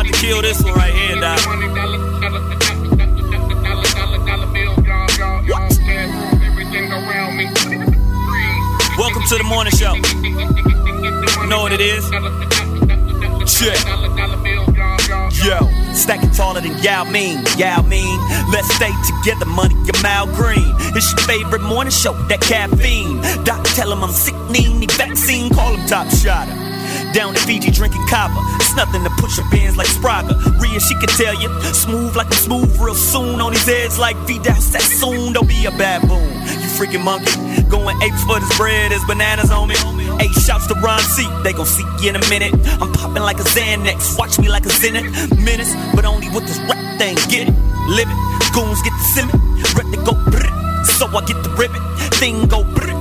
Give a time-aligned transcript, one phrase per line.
[0.00, 1.38] About to kill this one right here, dog.
[8.96, 9.94] Welcome to the morning show.
[11.42, 12.08] You know what it is?
[13.58, 13.76] Check.
[15.44, 15.58] Yo,
[15.94, 18.18] stacking taller than Yao Ming, Yao Ming.
[18.50, 20.74] Let's stay together, money, your Mal Green.
[20.96, 23.20] It's your favorite morning show, that caffeine.
[23.44, 26.59] Doc, tell him I'm sick, need vaccine, call him top shotter.
[27.12, 28.38] Down in Fiji drinking copper.
[28.56, 30.34] It's nothing to push your bands like Spragga.
[30.60, 31.48] Rhea, she can tell you.
[31.74, 33.40] Smooth like I'm smooth real soon.
[33.40, 35.32] On his heads like Vidal Sassoon.
[35.32, 36.30] Don't be a baboon.
[36.62, 37.34] You freaking monkey.
[37.68, 38.92] Going apes for this bread.
[38.92, 39.74] There's bananas on me.
[40.20, 41.26] Eight shouts to Ron C.
[41.42, 42.54] They gon' see you in a minute.
[42.80, 44.16] I'm popping like a Xanax.
[44.16, 45.10] Watch me like a Zenith.
[45.36, 47.16] Menace, but only with this rap thing.
[47.28, 47.54] Get it?
[47.88, 48.52] Live it.
[48.54, 49.38] Goons get the simmer.
[49.74, 50.84] Rep to go brrr.
[50.84, 51.82] So I get the ribbon.
[52.20, 52.99] Thing go brrr.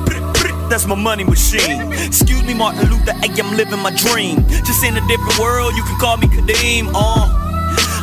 [0.70, 1.92] That's my money machine.
[1.94, 3.14] Excuse me, Martin Luther.
[3.14, 4.48] Hey, I'm living my dream.
[4.48, 5.74] Just in a different world.
[5.76, 6.92] You can call me Kadeem.
[6.94, 7.26] Uh.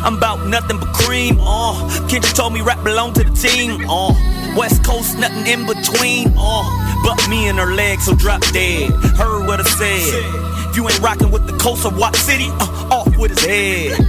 [0.03, 1.37] I'm about nothing but cream.
[1.39, 1.73] Uh.
[2.09, 3.89] Kendrick told me rap belong to the team.
[3.89, 4.11] Uh.
[4.57, 6.33] West Coast, nothing in between.
[6.37, 7.03] Uh.
[7.05, 8.91] But me and her legs, so drop dead.
[9.15, 10.69] Heard what I said.
[10.69, 13.99] If you ain't rocking with the coast of Watt City, uh, off with his head.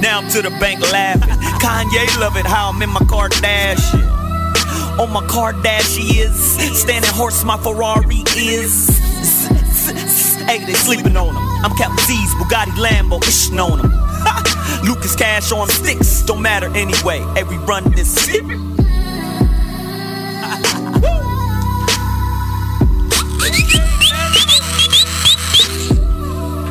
[0.00, 1.30] Now I'm to the bank laughing.
[1.58, 4.25] Kanye love it how I'm in my Kardashian.
[4.98, 8.88] On my Kardashian is standing horse, my Ferrari is.
[10.46, 11.64] Hey, they sleeping on him.
[11.64, 13.92] I'm Captain Z's Bugatti Lambo, ishing on him.
[14.88, 17.20] Lucas Cash on sticks, don't matter anyway.
[17.48, 18.26] We run this.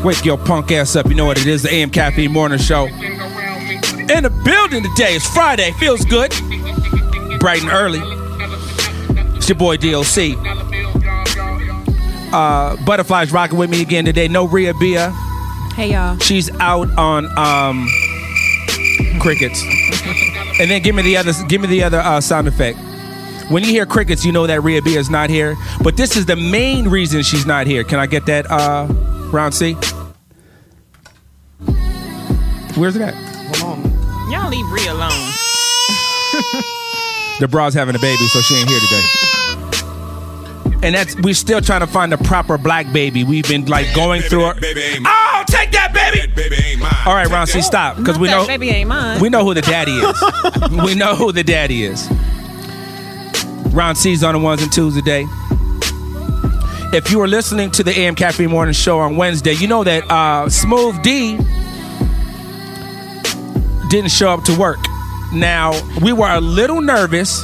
[0.04, 1.08] Wake your punk ass up.
[1.08, 1.64] You know what it is.
[1.64, 2.86] The AM Caffeine Morning Show.
[2.86, 5.16] In the building today.
[5.16, 5.72] It's Friday.
[5.74, 6.32] Feels good.
[7.40, 8.15] Bright and early.
[9.46, 10.34] It's your boy DLC.
[12.34, 14.28] Uh, Butterflies rocking with me again today.
[14.28, 15.12] No Rhea Bia.
[15.76, 16.18] Hey y'all.
[16.18, 17.88] She's out on um,
[19.20, 19.62] crickets.
[20.60, 22.80] and then give me the other give me the other uh, sound effect.
[23.52, 25.56] When you hear crickets, you know that Rhea Bia is not here.
[25.84, 27.84] But this is the main reason she's not here.
[27.84, 28.88] Can I get that uh,
[29.32, 29.74] round C?
[32.74, 33.14] Where's it at?
[34.32, 35.34] Y'all leave Rhea alone.
[37.38, 39.25] The bra's having a baby, so she ain't here today.
[40.86, 43.24] And that's we're still trying to find the proper black baby.
[43.24, 44.58] We've been like going through it.
[45.04, 46.32] Oh, take that baby!
[47.08, 49.20] All right, Ron C, stop, because we That know baby ain't mine.
[49.20, 50.24] we know who the daddy is.
[50.86, 52.08] we know who the daddy is.
[53.74, 55.26] Ron C's on the ones and twos today.
[56.96, 60.04] If you were listening to the AM Caffeine Morning Show on Wednesday, you know that
[60.12, 61.38] uh, Smooth D
[63.90, 64.78] didn't show up to work.
[65.34, 65.74] Now
[66.04, 67.44] we were a little nervous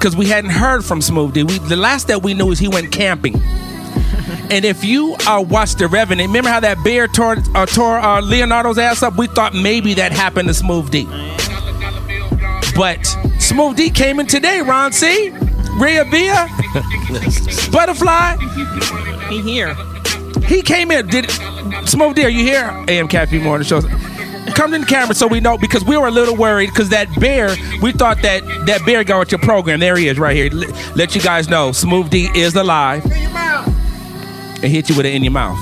[0.00, 1.42] because we hadn't heard from Smooth D.
[1.42, 3.34] We, the last that we knew is he went camping.
[4.50, 8.22] and if you uh, watched The Revenant, remember how that bear tore, uh, tore uh,
[8.22, 9.18] Leonardo's ass up?
[9.18, 11.04] We thought maybe that happened to Smooth D.
[12.74, 13.04] But
[13.38, 15.32] Smooth D came in today, Ron C.
[15.78, 16.48] Rhea Bia,
[17.70, 18.36] Butterfly.
[19.28, 19.74] He here.
[20.46, 21.08] He came in.
[21.08, 21.30] Did
[21.86, 22.24] Smooth D?
[22.24, 22.84] Are you here?
[22.88, 23.82] AM Caffeine Morning Show.
[24.54, 27.08] Come in the camera so we know because we were a little worried because that
[27.18, 27.54] bear.
[27.82, 29.80] We thought that that bear got with your program.
[29.80, 30.50] There he is, right here.
[30.50, 33.04] Let, let you guys know, Smooth D is alive.
[33.04, 35.58] And hit you with it in your mouth.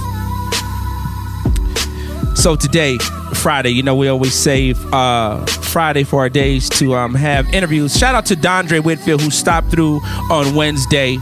[2.37, 2.99] So today,
[3.35, 7.97] Friday, you know we always save uh, Friday for our days to um, have interviews.
[7.97, 10.01] Shout out to Dondre Whitfield who stopped through
[10.31, 11.19] on Wednesday.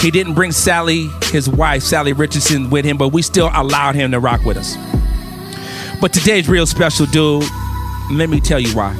[0.00, 4.12] He didn't bring Salli, his wife, Salli Richardson, with him, but we still allowed him
[4.12, 4.76] to rock with us.
[6.00, 7.44] But today's real special, dude.
[8.10, 8.94] Let me tell you why.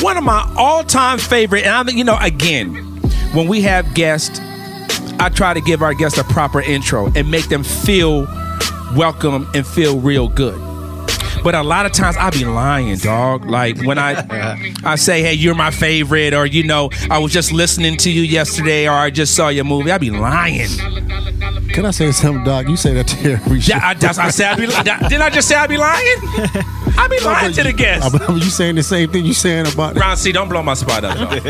[0.00, 2.74] One of my all-time favorite, and I you know, again,
[3.32, 4.38] when we have guests,
[5.18, 8.26] I try to give our guests a proper intro and make them feel
[8.94, 10.58] welcome and feel real good.
[11.42, 13.46] But a lot of times I be lying, dog.
[13.46, 14.24] Like when I
[14.84, 18.22] I say, "Hey, you're my favorite," or you know, I was just listening to you
[18.22, 19.90] yesterday, or I just saw your movie.
[19.90, 20.68] I be lying.
[21.72, 22.66] Can I say something, Doc?
[22.68, 23.76] You say that to every show.
[23.76, 24.66] Yeah, I, that's, I said I'd be.
[24.66, 26.16] li- Didn't I just say I'd be lying?
[26.98, 28.04] I'd be lying to the guests.
[28.12, 30.74] Uh, but you saying the same thing you saying about Ron C, don't blow my
[30.74, 31.16] spot up.
[31.18, 31.42] dog.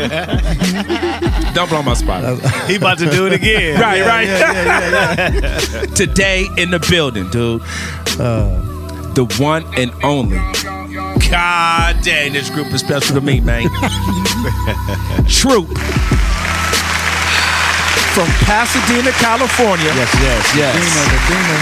[1.55, 2.39] don't blow my spot up.
[2.69, 3.79] He about to do it again.
[3.79, 4.27] Right, right.
[5.95, 7.61] Today in the building, dude.
[8.17, 10.37] the one and only.
[11.29, 13.63] God dang, this group is special to me, man.
[15.27, 15.67] Troop.
[18.13, 19.85] From Pasadena, California.
[19.85, 20.75] Yes, yes, yes.
[21.11, 21.61] The demon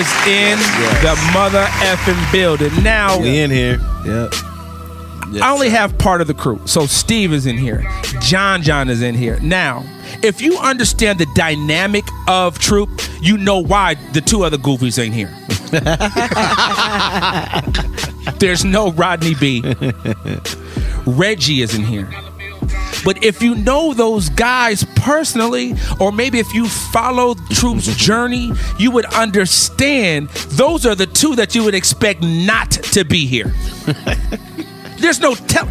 [0.00, 0.58] is in
[1.02, 2.72] the mother effing building.
[2.82, 3.78] Now, We in here.
[4.04, 4.34] Yep.
[5.42, 6.60] I only have part of the crew.
[6.66, 7.84] So Steve is in here.
[8.20, 9.38] John John is in here.
[9.40, 9.84] Now,
[10.22, 12.88] if you understand the dynamic of Troop,
[13.20, 15.32] you know why the two other goofies ain't here.
[18.38, 19.62] There's no Rodney B.
[21.06, 22.08] Reggie is in here.
[23.04, 28.90] But if you know those guys personally, or maybe if you follow Troop's journey, you
[28.90, 33.52] would understand those are the two that you would expect not to be here.
[34.98, 35.68] There's no tell.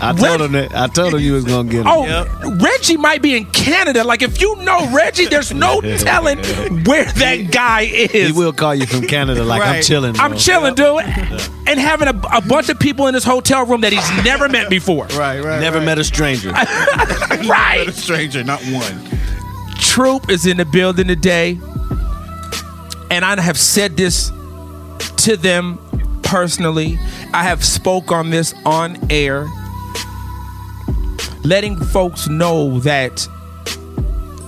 [0.00, 0.74] I told him that.
[0.74, 1.86] I told him you was gonna get him.
[1.88, 4.04] Oh, Reggie might be in Canada.
[4.04, 6.38] Like if you know Reggie, there's no telling
[6.84, 8.28] where that guy is.
[8.28, 9.84] he will call you from Canada like I'm Right.
[9.84, 10.18] chilling.
[10.20, 10.38] I'm bro.
[10.38, 11.02] chilling, dude,
[11.66, 14.70] and having a, a bunch of people in his hotel room that he's never met
[14.70, 15.06] before.
[15.18, 15.60] Right, right.
[15.60, 16.50] Never met a stranger.
[17.48, 17.84] Right.
[17.88, 19.00] a stranger, not one.
[19.80, 21.58] Troop is in the building today,
[23.10, 24.30] and I have said this
[25.18, 25.78] to them
[26.22, 26.98] personally.
[27.32, 29.46] I have spoke on this on air,
[31.48, 33.26] letting folks know that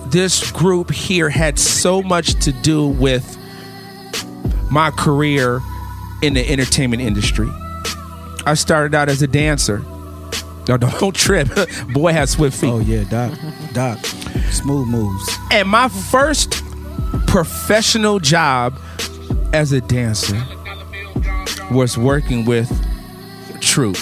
[0.08, 3.38] this group here had so much to do with
[4.70, 5.60] my career
[6.22, 7.48] in the entertainment industry.
[8.44, 9.78] I started out as a dancer.
[10.68, 11.48] No, don't, don't trip.
[11.92, 12.70] Boy has swift feet.
[12.70, 13.38] Oh yeah, Doc.
[13.72, 14.04] Doc.
[14.50, 15.38] Smooth moves.
[15.50, 16.62] And my first
[17.26, 18.78] professional job
[19.54, 20.40] as a dancer
[21.70, 22.68] was working with
[23.60, 23.96] Troop.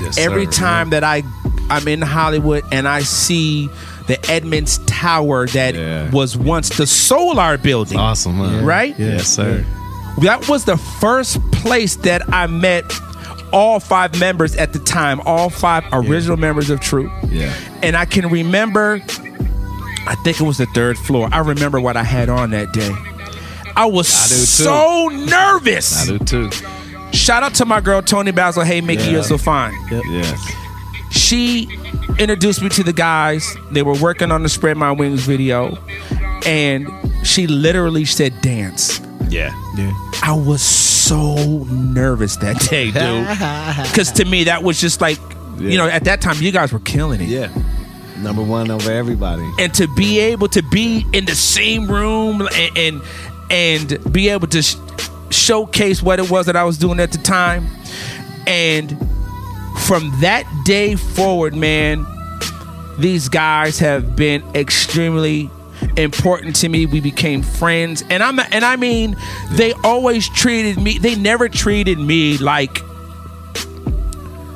[0.00, 0.52] Yes, Every sir.
[0.52, 1.22] time that I
[1.70, 3.68] I'm in Hollywood and I see
[4.06, 6.10] the Edmonds Tower that Yeah.
[6.10, 8.60] was once the Solar Building, Awesome, huh?
[8.64, 8.94] right?
[8.98, 9.64] Yes, sir.
[10.18, 12.84] That was the first place that I met
[13.52, 17.10] all five members at the time, all five original members of Troop.
[17.28, 17.52] Yeah.
[17.82, 19.00] And I can remember,
[20.06, 21.28] I think it was the third floor.
[21.32, 22.92] I remember what I had on that day.
[23.76, 24.44] I was do too.
[24.44, 26.08] so nervous.
[26.08, 26.50] I do too.
[27.12, 28.62] Shout out to my girl Toni Basil.
[28.64, 29.10] Hey, Mickey, Yeah.
[29.10, 29.72] you're so fine.
[29.90, 30.40] Yes.
[31.14, 31.68] She
[32.18, 33.56] introduced me to the guys.
[33.70, 35.78] They were working on the Spread My Wings video,
[36.44, 36.88] and
[37.24, 39.50] she literally said, "Dance." Yeah.
[40.22, 41.34] I was so
[41.64, 43.88] nervous that day, dude.
[43.90, 45.18] Because to me, that was just like,
[45.58, 47.28] you know, at that time, you guys were killing it.
[47.28, 47.48] Yeah.
[48.18, 49.48] Number one over everybody.
[49.58, 53.02] and to be able to be in the same room and and,
[53.50, 54.76] and be able to sh-
[55.30, 57.66] showcase what it was that I was doing at the time,
[58.46, 58.96] and
[59.80, 62.06] from that day forward, man,
[62.98, 65.50] these guys have been extremely
[65.96, 66.86] important to me.
[66.86, 69.16] We became friends, and I'm and I mean,
[69.52, 70.98] they always treated me.
[70.98, 72.80] They never treated me like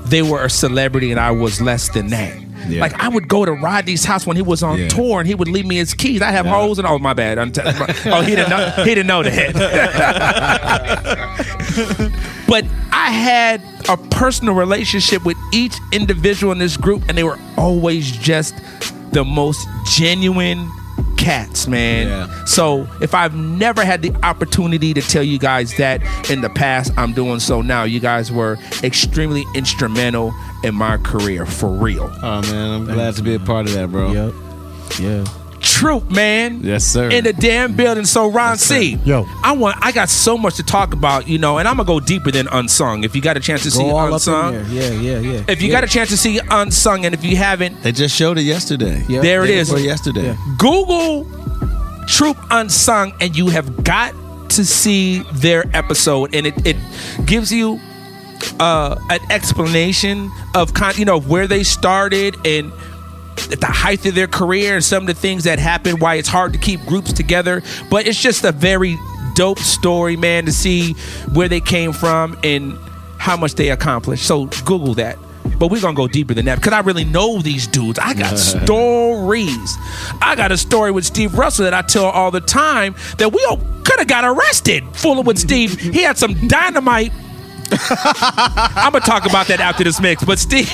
[0.09, 2.48] they were a celebrity and I was less than that.
[2.69, 2.81] Yeah.
[2.81, 4.89] Like I would go to Rodney's house when he was on Yeah.
[4.89, 6.23] tour and he would leave me his keys.
[6.23, 7.39] I have holes and oh my bad.
[7.39, 9.55] I'm t- oh he didn't know he didn't know that.
[12.49, 17.39] but I had a personal relationship with each individual in this group and they were
[17.57, 18.55] always just
[19.13, 20.71] the most genuine
[21.19, 22.07] cats, man.
[22.07, 22.45] Yeah.
[22.45, 26.93] So if I've never had the opportunity to tell you guys that in the past,
[26.97, 27.85] I'm doing so now.
[27.85, 30.33] You guys were extremely instrumental
[30.65, 32.11] in my career, for real.
[32.23, 34.13] Oh man, I'm glad to be a part of that, bro.
[34.13, 34.35] Yep.
[34.99, 35.25] Yeah.
[35.79, 36.61] Troop, man.
[36.65, 37.09] Yes, sir.
[37.09, 38.05] In the damn building.
[38.05, 38.97] So Ron C.
[39.05, 39.25] Yo.
[39.45, 42.01] I want I got so much to talk about, you know, and I'm gonna go
[42.01, 43.05] deeper than unsung.
[43.05, 44.35] If you got a chance to Go see all unsung.
[44.35, 44.93] up in there.
[44.93, 45.45] Yeah, yeah, yeah.
[45.47, 45.75] If you yeah.
[45.75, 49.05] got a chance to see unsung, and if you haven't, they just showed it yesterday.
[49.09, 49.21] Yeah.
[49.21, 49.71] there it is.
[49.71, 50.25] Day yesterday.
[50.25, 50.37] Yeah.
[50.59, 51.25] Google
[52.09, 54.15] Troop Unsung, and you have got
[54.51, 56.77] to see their episode, and it, it
[57.25, 57.79] gives you
[58.59, 62.73] uh, an explanation of kind, you know, where they started and
[63.53, 66.29] at the height of their career and some of the things that happened, why it's
[66.29, 67.63] hard to keep groups together.
[67.91, 68.99] But it's just a very
[69.35, 70.95] dope story, man, to see
[71.33, 72.77] where they came from and
[73.19, 74.27] how much they accomplished.
[74.27, 75.19] So Google that.
[75.59, 77.99] But we're gonna go deeper than that because I really know these dudes.
[77.99, 79.77] I got stories.
[80.21, 83.45] I got a story with Steve Russell that I tell all the time that we
[83.49, 85.81] all could have got arrested fooling with Steve.
[85.81, 87.13] He had some dynamite
[87.91, 90.25] I'm gonna talk about that after this mix.
[90.25, 90.69] But Steve,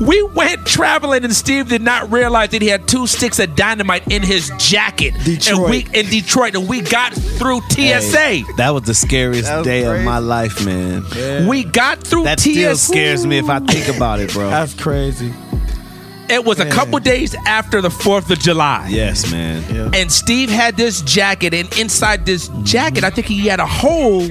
[0.00, 4.06] we went traveling, and Steve did not realize that he had two sticks of dynamite
[4.08, 5.14] in his jacket.
[5.14, 5.70] And Detroit.
[5.70, 8.18] we in Detroit, and we got through TSA.
[8.18, 11.04] Hey, that was the scariest was day of my life, man.
[11.46, 12.50] We got through That TSA.
[12.50, 14.50] still scares me if I think about it, bro.
[14.50, 15.32] That's crazy.
[16.30, 18.88] It was a couple days after the Fourth of July.
[18.90, 19.94] yes, man.
[19.94, 24.28] And Steve had this jacket, and inside this jacket, I think he had a hole.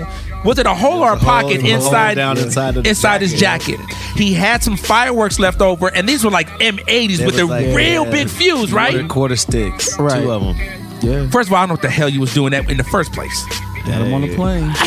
[0.48, 3.20] Was it a hole or a, a pocket hole inside down inside of the inside
[3.22, 3.82] his jacket?
[4.16, 7.76] He had some fireworks left over, and these were like M80s They with a like,
[7.76, 9.10] real yeah, big fuse, Quarter, right?
[9.10, 10.00] quarter sticks.
[10.00, 10.22] Right.
[10.22, 10.56] Two of them.
[11.02, 11.30] Yeah.
[11.30, 12.86] First of all, I don't know what the hell you was doing that in the
[12.86, 13.46] first place.
[13.86, 14.74] Got him on the plane.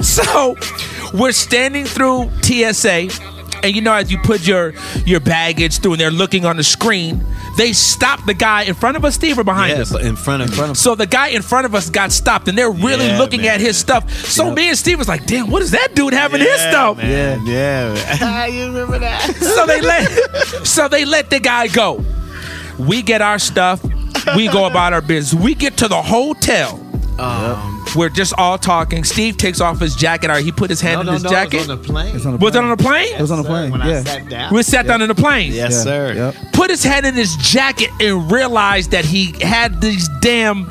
[0.00, 0.56] So
[1.12, 3.08] we're standing through TSA,
[3.64, 4.74] and you know, as you put your
[5.04, 7.24] your baggage through, and they're looking on the screen,
[7.60, 9.92] they stopped the guy in front of us, Steve, or behind Yeah, us.
[9.92, 10.78] but in front of.
[10.78, 13.56] So the guy in front of us got stopped, and they're really Yeah, looking man.
[13.56, 14.10] at his stuff.
[14.24, 17.38] So me and Steve was like, "Damn, what is that dude having his stuff?" Yeah,
[17.44, 18.16] yeah.
[18.22, 19.34] Ah, you remember that?
[19.36, 20.08] So they let,
[20.66, 22.02] so they let the guy go.
[22.78, 23.82] We get our stuff.
[24.34, 25.42] We go about our business.
[25.42, 26.78] We get to the hotel.
[27.96, 29.04] We're just all talking.
[29.04, 30.30] Steve takes off his jacket.
[30.30, 31.30] Or he put his hand No, in no, his no.
[31.30, 31.54] jacket.
[31.54, 32.16] It was on the plane.
[32.16, 33.14] It's on the Was it on the plane?
[33.14, 33.70] It was on the plane.
[33.72, 33.98] When yeah.
[33.98, 34.54] I sat down.
[34.54, 35.52] We sat down in the plane.
[35.52, 35.82] Yes, Yeah.
[35.82, 36.12] sir.
[36.14, 36.52] Yep.
[36.52, 40.70] Put his hand in his jacket and realized that he had these damn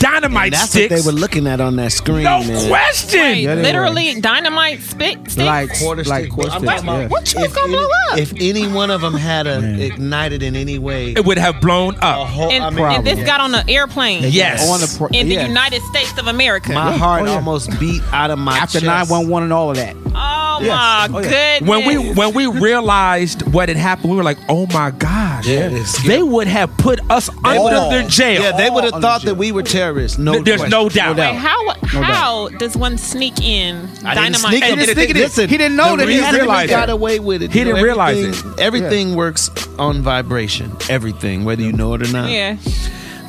[0.00, 0.90] dynamite And that's sticks.
[0.90, 2.68] what they were looking at on that screen, no man.
[2.68, 3.20] question.
[3.20, 5.36] Wait, Yeah, they literally dynamite stick sticks?
[5.36, 6.32] Like Quarter like stick.
[6.32, 6.72] quarter I'm sticks.
[6.82, 7.06] talking about- Yeah.
[7.08, 8.18] what you gonna blow up?
[8.18, 11.94] if any one of them had a ignited in any way, It would have blown
[11.96, 12.28] a up.
[12.28, 14.22] whole, and, I mean, and this got on an airplane.
[14.28, 14.68] Yes.
[14.68, 15.46] On the pro- In the yeah.
[15.46, 16.72] United States of America.
[16.72, 17.34] my heart Oh, yeah.
[17.34, 18.76] almost beat out of my chest.
[18.76, 19.94] After 911 and all of that.
[20.14, 21.10] oh Oh yes.
[21.10, 21.58] my Oh, yeah.
[21.58, 21.68] goodness.
[21.68, 25.68] when we when we realized what had happened, we were like, "Oh my gosh!" Yeah,
[26.06, 28.42] they would have put us under the jail.
[28.42, 30.18] Yeah, they would have thought that we were terrorists.
[30.18, 30.70] No, There's question.
[30.70, 31.16] no doubt.
[31.16, 34.40] Wait, how how does one sneak in I dynamite?
[34.40, 34.88] sneak And it.
[34.90, 36.92] it- it- Listen, he didn't know that he reason didn't realize we got it.
[36.92, 37.52] away with it.
[37.52, 40.76] He you didn't realize everything- Everything works on vibration.
[40.88, 42.30] Everything, whether you know it or not.
[42.30, 42.56] Yeah.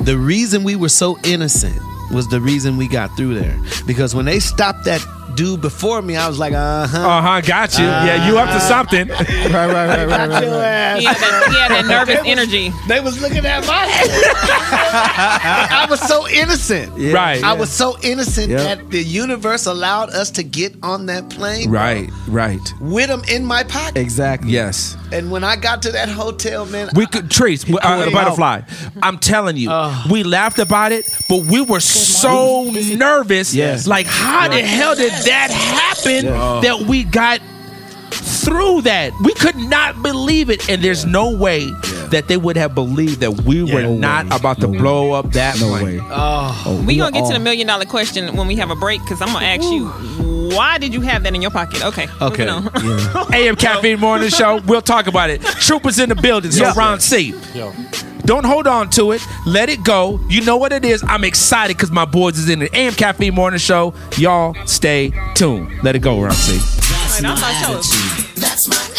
[0.00, 1.76] The reason we were so innocent
[2.12, 3.56] was the reason we got through there.
[3.86, 5.04] Because when they stopped that
[5.34, 6.98] dude before me, I was like, uh huh.
[7.08, 7.40] Uh huh.
[7.40, 7.84] Got you.
[7.84, 9.08] yeah, you up to something?
[9.56, 10.48] Right, right, right, right, right.
[10.48, 10.98] right.
[10.98, 12.72] He had that, he had that nervous energy.
[12.88, 14.08] They was looking at my head.
[14.80, 16.92] I was so innocent.
[17.12, 17.42] Right.
[17.42, 18.58] I was so innocent Yeah.
[18.58, 21.70] that the universe allowed us to get on that plane.
[21.70, 22.10] bro, Right.
[22.28, 22.72] Right.
[22.80, 23.96] With them in my pocket.
[23.98, 24.50] Exactly.
[24.50, 24.96] Yes.
[25.12, 28.62] And when I got to that hotel, man, We could Trace uh, pulled him butterfly.
[29.02, 29.70] I'm telling you,
[30.10, 32.64] we laughed about it, but we were so
[32.96, 33.54] nervous.
[33.54, 33.86] Yes.
[33.86, 36.26] Like, how the hell did that happen?
[36.62, 37.40] That we got
[38.10, 39.12] through that.
[39.24, 41.68] We could not believe it, and there's no way
[42.10, 44.36] that they would have believed that we were no not way.
[44.36, 45.84] about to No blow up that No plane.
[45.84, 45.98] way.
[45.98, 48.76] Uh, oh, We gonna get all- to the million dollar question when we have a
[48.76, 49.88] break because I'm gonna ask you
[50.54, 51.84] why did you have that in your pocket?
[51.84, 52.06] Okay.
[52.22, 52.46] Okay.
[52.46, 53.34] moving on.
[53.34, 54.60] AM Caffeine Morning Show.
[54.66, 55.42] We'll talk about it.
[55.42, 56.52] Troopers in the building.
[56.52, 56.72] So Yeah.
[56.76, 57.34] Ron C.
[58.26, 59.22] Don't hold on to it.
[59.46, 60.18] Let it go.
[60.28, 61.04] You know what it is.
[61.06, 63.94] I'm excited because my boys is in the AM Caffeine Morning Show.
[64.18, 65.70] Y'all stay tuned.
[65.84, 66.52] Let it go, C.
[66.54, 68.95] Wait, I thought y'all was-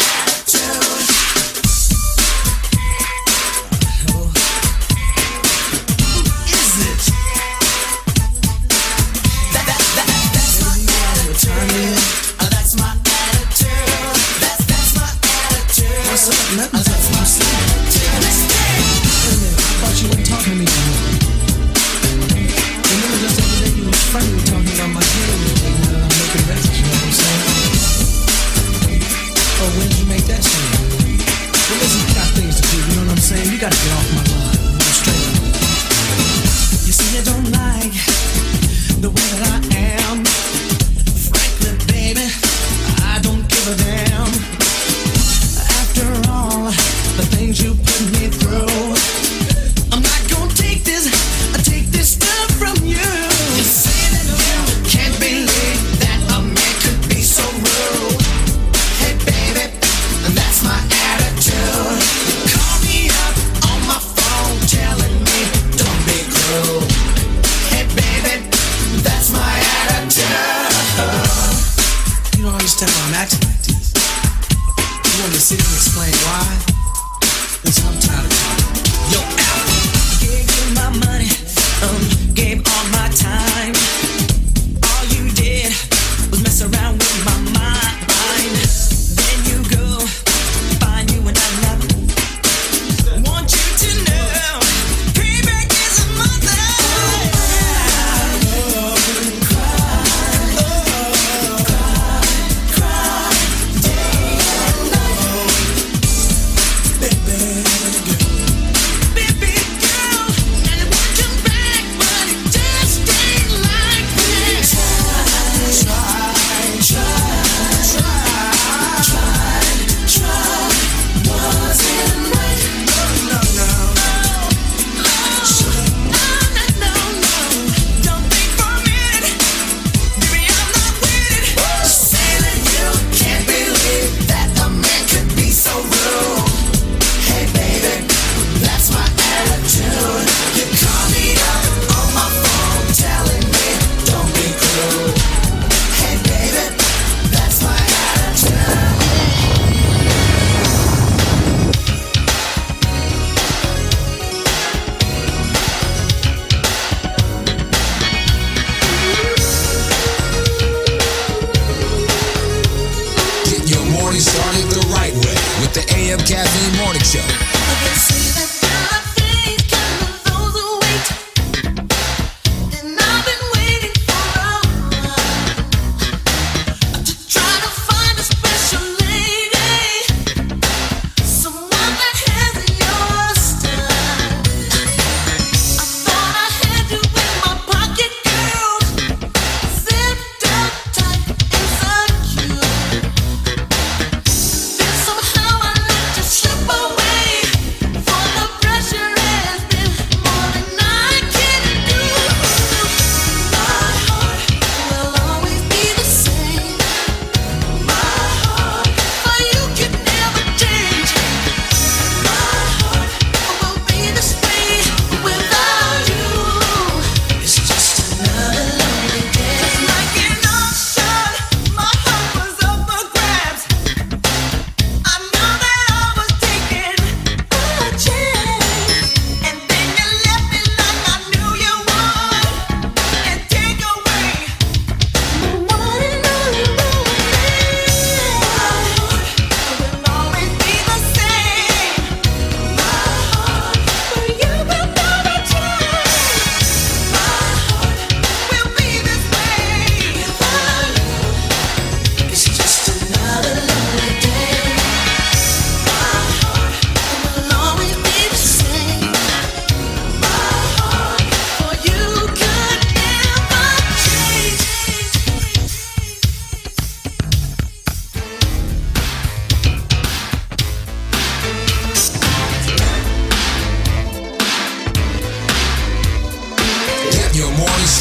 [166.28, 168.27] Caffeine Morning Show.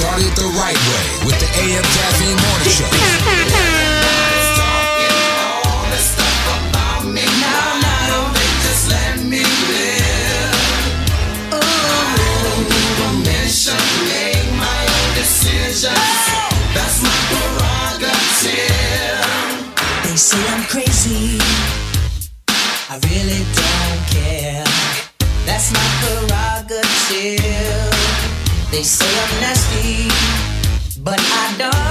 [0.03, 2.85] Morning started the right way with the AM Caffeine Morning Show.
[8.35, 10.55] They just let me live.
[13.25, 16.25] Mission, make my own decisions.
[16.75, 18.13] That's my Karaga.
[20.05, 21.41] They say I'm crazy.
[22.89, 24.65] I really don't care.
[25.47, 27.97] That's my prerogative.
[28.71, 29.56] They say I'm nasty,
[31.59, 31.86] but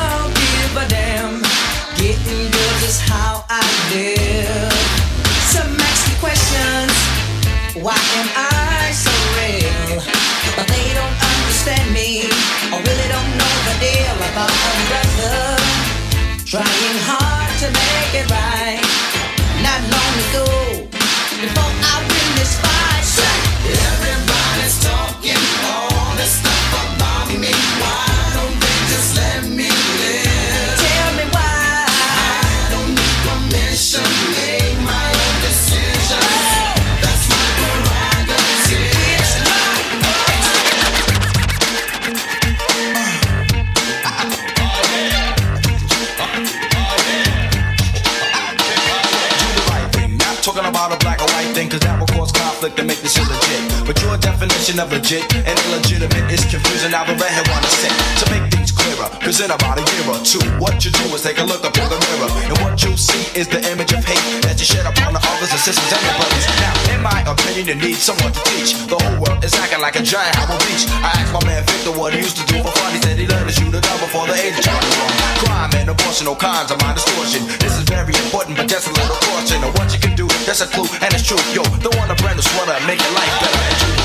[54.66, 56.90] definition of legit and illegitimate is confusing.
[56.90, 59.10] Now the redhead wanna say to make things clearer.
[59.22, 61.78] Cause in about a year or two, what you do is take a look up
[61.78, 62.30] in the mirror.
[62.50, 65.52] And what you see is the image of hate that you shed upon the others
[65.54, 66.46] and sisters and your brothers.
[66.58, 68.74] Now, in my opinion, you need someone to teach.
[68.90, 70.90] The whole world is acting like a giant Howard Beach.
[71.06, 72.90] I asked my man Victor what he used to do for fun.
[72.94, 75.46] He said he learned to shoot a gun before the age of 21.
[75.46, 77.46] Crime and abortion, all kinds of my distortion.
[77.62, 79.62] This is very important, but just a little caution.
[79.62, 81.42] And what you can do, that's a clue, and it's true.
[81.54, 84.05] Yo, the one a brand new sweater, make your life better.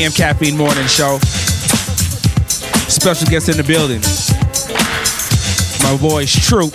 [0.00, 1.18] AM Caffeine Morning Show.
[2.88, 4.00] Special guest in the building.
[5.82, 6.72] My boys Troop,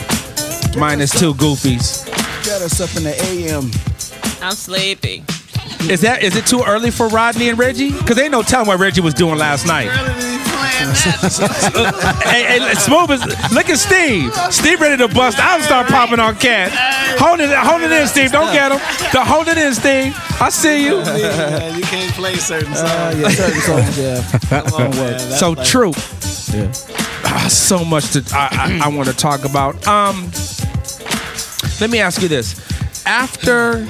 [0.78, 2.06] minus two goofies.
[2.46, 3.72] Got us up in the AM.
[4.44, 5.24] I'm sleepy.
[5.90, 7.92] Is that is it too early for Rodney and Reggie?
[7.92, 9.90] Because ain't no telling what Reggie was doing last night.
[12.26, 14.32] hey, hey, smooth as look at Steve.
[14.54, 16.95] Steve ready to bust out and start popping on cat.
[17.20, 18.32] Hold it, hold it in, Steve.
[18.32, 18.80] Don't get him.
[19.12, 20.16] Don't hold it in, Steve.
[20.42, 20.98] I see you.
[21.00, 22.90] you can't play certain songs.
[22.90, 24.62] Uh, yeah, certain songs, yeah.
[24.70, 25.20] Don't work.
[25.20, 25.92] So true.
[26.54, 26.72] Yeah.
[27.28, 29.86] Ah, so much to I, I, I want to talk about.
[29.88, 30.30] Um,
[31.82, 32.56] let me ask you this:
[33.06, 33.88] After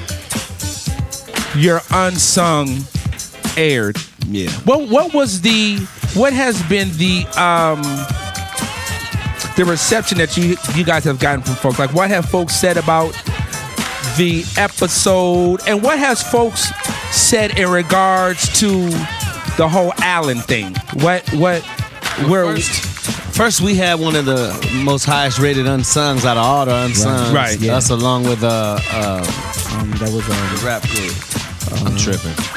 [1.56, 2.68] your unsung
[3.56, 4.50] aired, Yeah.
[4.64, 5.78] what what was the
[6.14, 7.82] what has been the um
[9.56, 11.78] the reception that you you guys have gotten from folks?
[11.78, 13.12] Like, what have folks said about
[14.16, 16.68] the episode, and what has folks
[17.14, 18.88] said in regards to
[19.56, 20.74] the whole Allen thing?
[20.94, 21.62] What what
[22.28, 22.56] where?
[22.56, 27.34] First, we had one of the most highest rated unsungs out of all the unsungs.
[27.34, 27.58] Right.
[27.60, 27.76] Yeah.
[27.76, 31.84] Us along with uh, uh, Um, that was uh, the rap group.
[31.84, 32.55] I'm tripping.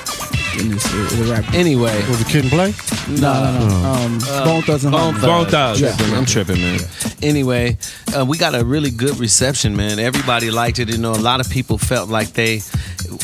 [0.60, 1.54] Goodness, it, it rap.
[1.54, 2.74] Anyway, Was the kid and play?
[3.08, 3.76] No, no, no.
[3.90, 5.22] Um, Bone Thugs and Bone Harmony.
[5.28, 5.80] Bone Thugs.
[5.80, 6.14] Tripping.
[6.16, 6.80] I'm tripping, man.
[7.22, 7.78] Anyway,
[8.18, 10.00] uh, we got a really good reception, man.
[10.00, 10.90] Everybody liked it.
[10.90, 12.62] You know, a lot of people felt like they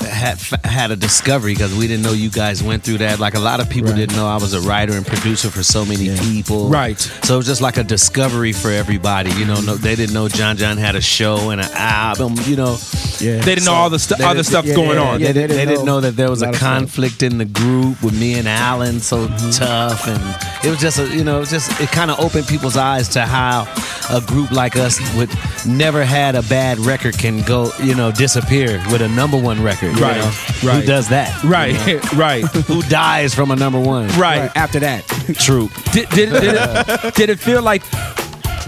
[0.02, 3.20] had had a discovery because we didn't know you guys went through that.
[3.20, 3.98] Like a lot of people Right.
[3.98, 6.70] didn't know I was a writer and producer for so many people.
[6.70, 7.00] Right.
[7.24, 9.32] So it was just like a discovery for everybody.
[9.34, 12.36] You know, no, they didn't know John John had a show and an album.
[12.46, 12.78] You know,
[13.20, 13.38] Yeah.
[13.40, 15.20] They didn't know all the stu- they other stuff yeah, going yeah, on.
[15.20, 15.28] yeah.
[15.28, 16.60] they, didn't, they they didn't didn't know know that there was a a lot of
[16.60, 16.78] stuff.
[16.78, 20.22] conflict in the group with me and Allen so tough, and
[20.66, 23.08] it was just a you know it was just it kind of opened people's eyes
[23.10, 23.66] to how
[24.12, 25.30] a group like us would
[25.66, 29.75] never had a bad record can go you know disappear with a number one record.
[29.82, 30.32] You Right, know?
[30.70, 30.82] right.
[30.82, 31.44] Who does that?
[31.44, 31.76] Right,
[32.14, 34.08] right, Who dies from a number one?
[34.20, 34.52] right.
[34.56, 35.06] After that.
[35.40, 35.70] True.
[35.94, 37.84] Did, did, did, it, did it feel like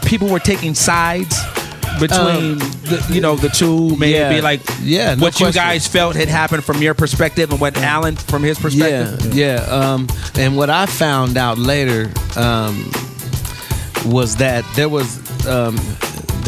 [0.05, 1.35] people were taking sides
[1.99, 3.95] between the, you know the two?
[3.97, 4.41] Maybe Um, yeah.
[4.41, 5.61] like Yeah, no what you question.
[5.61, 9.33] guys felt had happened from your perspective and what Allen from his perspective.
[9.35, 9.93] Yeah, yeah.
[9.93, 12.91] Um, and what I found out later um,
[14.05, 15.17] was that there was
[15.47, 15.75] um,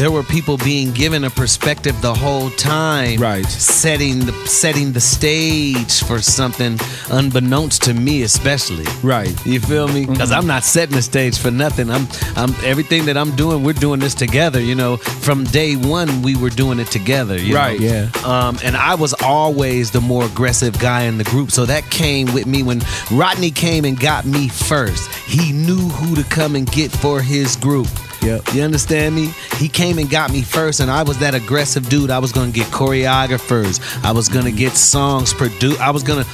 [0.00, 3.44] there were people being given a perspective the whole time, Right.
[3.44, 6.78] Setting the setting the stage for something
[7.10, 8.86] unbeknownst to me, especially.
[9.02, 9.30] Right.
[9.44, 10.04] You feel me?
[10.04, 10.12] Mm-hmm.
[10.12, 11.90] Because I'm not setting the stage for nothing.
[11.90, 13.62] I'm, I'm everything that I'm doing.
[13.62, 14.58] We're doing this together.
[14.58, 17.34] You know, from day one, we were doing it together.
[17.34, 17.78] Right.
[17.78, 17.86] know?
[17.86, 18.10] Yeah.
[18.24, 21.50] Um, and I was always the more aggressive guy in the group.
[21.50, 22.80] So that came with me when
[23.12, 25.12] Rodney came and got me first.
[25.26, 27.88] He knew who to come and get for his group.
[28.22, 28.54] Yep.
[28.54, 29.32] You understand me?
[29.56, 32.10] He came and got me first, and I was that aggressive dude.
[32.10, 33.80] I was gonna get choreographers.
[34.04, 35.80] I was gonna get songs produced.
[35.80, 36.24] I was gonna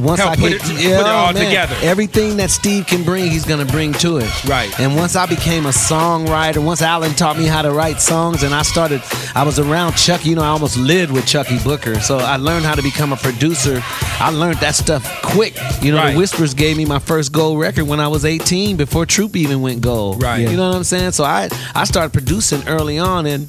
[0.00, 1.76] once Help I put get it- put it all together.
[1.82, 4.44] Everything that Steve can bring, he's gonna bring to it.
[4.44, 4.70] Right.
[4.80, 8.54] And once I became a songwriter, once Allen taught me how to write songs, and
[8.54, 9.02] I started,
[9.34, 10.30] I was around Chucky.
[10.30, 13.16] You know, I almost lived with Chucky Booker, so I learned how to become a
[13.16, 13.82] producer.
[14.20, 15.54] I learned that stuff quick.
[15.82, 16.12] You know, Right.
[16.12, 19.60] the Whispers gave me my first gold record when I was 18, before Troop even
[19.62, 20.22] went gold.
[20.22, 20.40] Right.
[20.48, 21.12] You know what I'm saying?
[21.12, 23.48] So I, I started producing early on, and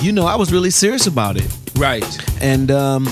[0.00, 2.04] you know, I was really serious about it Right.
[2.42, 3.08] and um,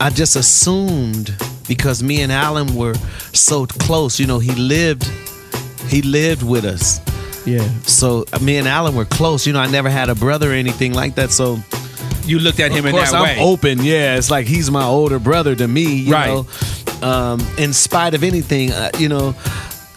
[0.00, 1.34] I just assumed
[1.74, 2.94] because me and Allen were
[3.32, 4.20] so close.
[4.20, 5.04] You know, he lived,
[5.88, 7.00] he lived with us.
[7.46, 7.66] Yeah.
[7.82, 9.46] So uh, me and Allen were close.
[9.46, 11.30] You know, I never had a brother or anything like that.
[11.30, 11.58] So
[12.24, 13.42] You looked at him of in course that I'm way.
[13.52, 13.82] open.
[13.84, 15.94] Yeah, it's like he's my older brother to me.
[16.06, 16.28] You Right.
[16.28, 16.46] Know?
[17.02, 19.34] Um, in spite of anything, uh, you know,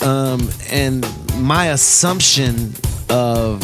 [0.01, 1.05] um, and
[1.37, 2.73] my assumption
[3.09, 3.61] of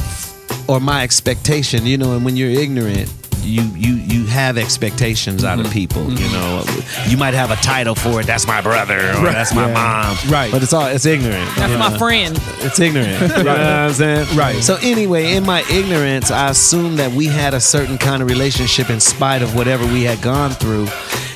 [0.70, 3.10] or my expectation, you know, and when you're ignorant.
[3.44, 5.66] You, you you have expectations out Mm-hmm.
[5.68, 6.64] of people, you know.
[7.08, 8.26] You might have a title for it.
[8.28, 10.52] That's my brother, or that's my mom, Right.
[10.52, 11.50] But it's all it's ignorant.
[11.56, 11.98] That's you my know?
[11.98, 12.40] friend.
[12.60, 13.22] It's ignorant.
[13.22, 14.38] you know what I'm saying?
[14.38, 14.64] Right.
[14.64, 18.90] So anyway, in my ignorance, I assumed that we had a certain kind of relationship
[18.90, 20.88] in spite of whatever we had gone through,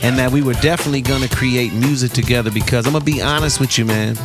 [0.03, 2.51] and that we were definitely gonna create music together.
[2.51, 4.17] Because I'm gonna be honest with you, man.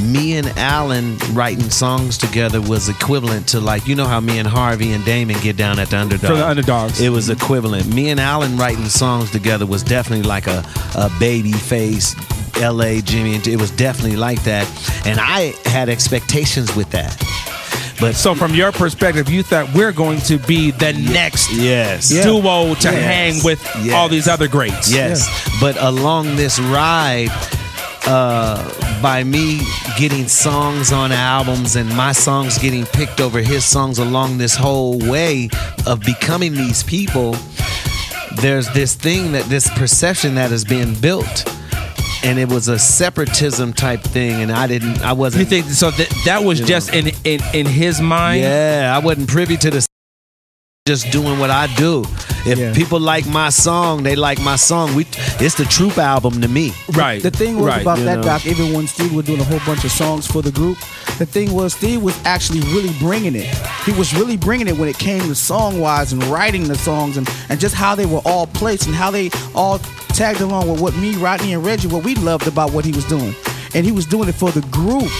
[0.00, 4.48] Me and Allen writing songs together was equivalent to like you know how me and
[4.48, 6.30] Harvey and Damon get down at the underdog.
[6.30, 7.00] For the underdogs.
[7.00, 7.86] It was equivalent.
[7.94, 10.58] Me and Allen writing songs together was definitely like a,
[10.94, 12.14] a Babyface
[12.60, 13.34] LA Jimmy.
[13.36, 14.66] and It was definitely like that.
[15.06, 17.16] And I had expectations with that.
[18.00, 22.08] But So from your perspective, you thought we're going to be the next yes.
[22.08, 22.94] duo to Yes.
[23.04, 23.94] hang with Yes.
[23.94, 24.90] all these other greats.
[24.90, 25.28] Yes.
[25.60, 27.28] But along this ride,
[28.06, 28.66] uh,
[29.02, 29.60] by me
[29.98, 34.98] getting songs on albums and my songs getting picked over his songs along this whole
[34.98, 35.50] way
[35.86, 37.36] of becoming these people,
[38.36, 41.44] there's this thing that this perception that is being built
[42.22, 45.40] and it was a separatism type thing, and I didn't, I wasn't.
[45.40, 45.90] You think so?
[45.90, 46.98] That that was just know.
[46.98, 48.42] in in in his mind.
[48.42, 49.89] Yeah, I wasn't privy to the
[50.90, 52.04] just doing what I do.
[52.44, 52.72] If Yeah.
[52.74, 54.86] people like my song, they like my song.
[54.96, 55.06] We
[55.38, 56.72] it's the Troop album to me.
[56.92, 57.22] Right.
[57.22, 57.82] The thing was right.
[57.82, 58.22] about you that know.
[58.24, 60.76] doc, even when Steve was doing a whole bunch of songs for the group,
[61.18, 63.48] the thing was Steve was actually really bringing it.
[63.86, 67.16] He was really bringing it when it came to song wise and writing the songs
[67.18, 69.78] and, and just how they were all placed and how they all
[70.18, 73.04] tagged along with what me, Rodney, and Reggie, what we loved about what he was
[73.04, 73.32] doing.
[73.74, 75.10] And he was doing it for the group.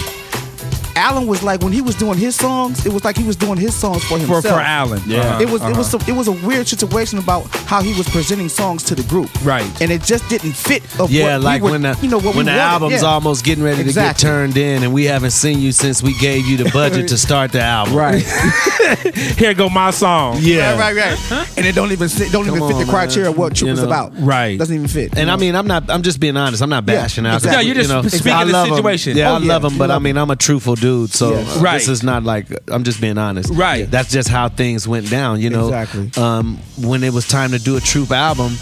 [0.95, 3.57] Allen was like when he was doing his songs, it was like he was doing
[3.57, 4.45] his songs for for himself.
[4.45, 5.01] for Allen.
[5.05, 5.39] Yeah.
[5.41, 5.77] It was it Uh-huh.
[5.77, 9.03] was some, it was a weird situation about how he was presenting songs to the
[9.03, 9.65] group, Right.
[9.81, 10.83] And it just didn't fit.
[10.99, 12.61] Of Yeah, what like we were, when the you know what when the wanted.
[12.73, 13.07] album's yeah.
[13.07, 16.45] almost getting ready to get turned in, and we haven't seen you since we gave
[16.45, 17.95] you the budget to start the album.
[17.95, 18.21] right,
[19.37, 20.37] Here go my song.
[20.39, 20.77] Yeah.
[20.79, 21.57] right, right, right.
[21.57, 23.33] And it don't even sit- don't Come even fit on, the criteria man.
[23.33, 23.87] of what Troop You was know.
[23.87, 24.13] about.
[24.19, 24.57] Right.
[24.57, 25.17] doesn't even fit.
[25.17, 25.89] And I mean, I'm not.
[25.89, 26.61] I'm just being honest.
[26.61, 27.35] I'm not Yeah, bashing out.
[27.35, 27.57] exactly.
[27.57, 28.75] No, you're just you know, speaking I the love 'em.
[28.75, 29.17] situation.
[29.17, 31.11] Yeah, Oh, I love them, you but I mean, I'm a truthful dude.
[31.11, 31.57] So Yes.
[31.57, 31.77] Right.
[31.77, 33.49] this is not like I'm just being honest.
[33.53, 33.89] Right.
[33.89, 35.39] That's just how things went down.
[35.39, 35.65] You know.
[35.69, 36.11] Exactly.
[36.21, 38.57] Um, when it was time to do a Troop album,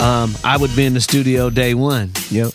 [0.00, 2.52] um, I would be in the studio day one yep.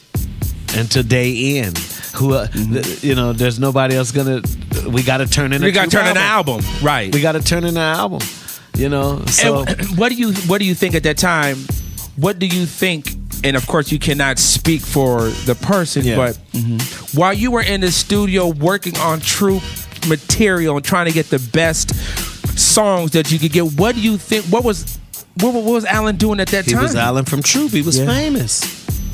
[0.77, 1.77] until day end.
[2.15, 2.73] Who, uh, Mm-hmm.
[2.73, 4.41] th- you know, there's nobody else gonna.
[4.87, 5.61] We got to turn in.
[5.63, 6.61] We a got to Troop turn an album.
[6.83, 7.13] Right.
[7.13, 8.19] We got to turn in an album.
[8.77, 9.23] You know.
[9.27, 9.63] So.
[9.63, 11.57] And what do you what do you think at that time?
[12.17, 13.07] What do you think?
[13.43, 16.15] And of course, you cannot speak for the person, Yeah.
[16.15, 17.17] but mm-hmm.
[17.19, 19.59] while you were in the studio working on true
[20.07, 21.95] material and trying to get the best
[22.57, 24.45] songs that you could get, what do you think?
[24.45, 24.97] What was
[25.39, 26.81] what, what was Allen doing at that He time?
[26.81, 27.71] He was Allen from Troop.
[27.71, 28.05] He was Yeah.
[28.05, 28.61] famous.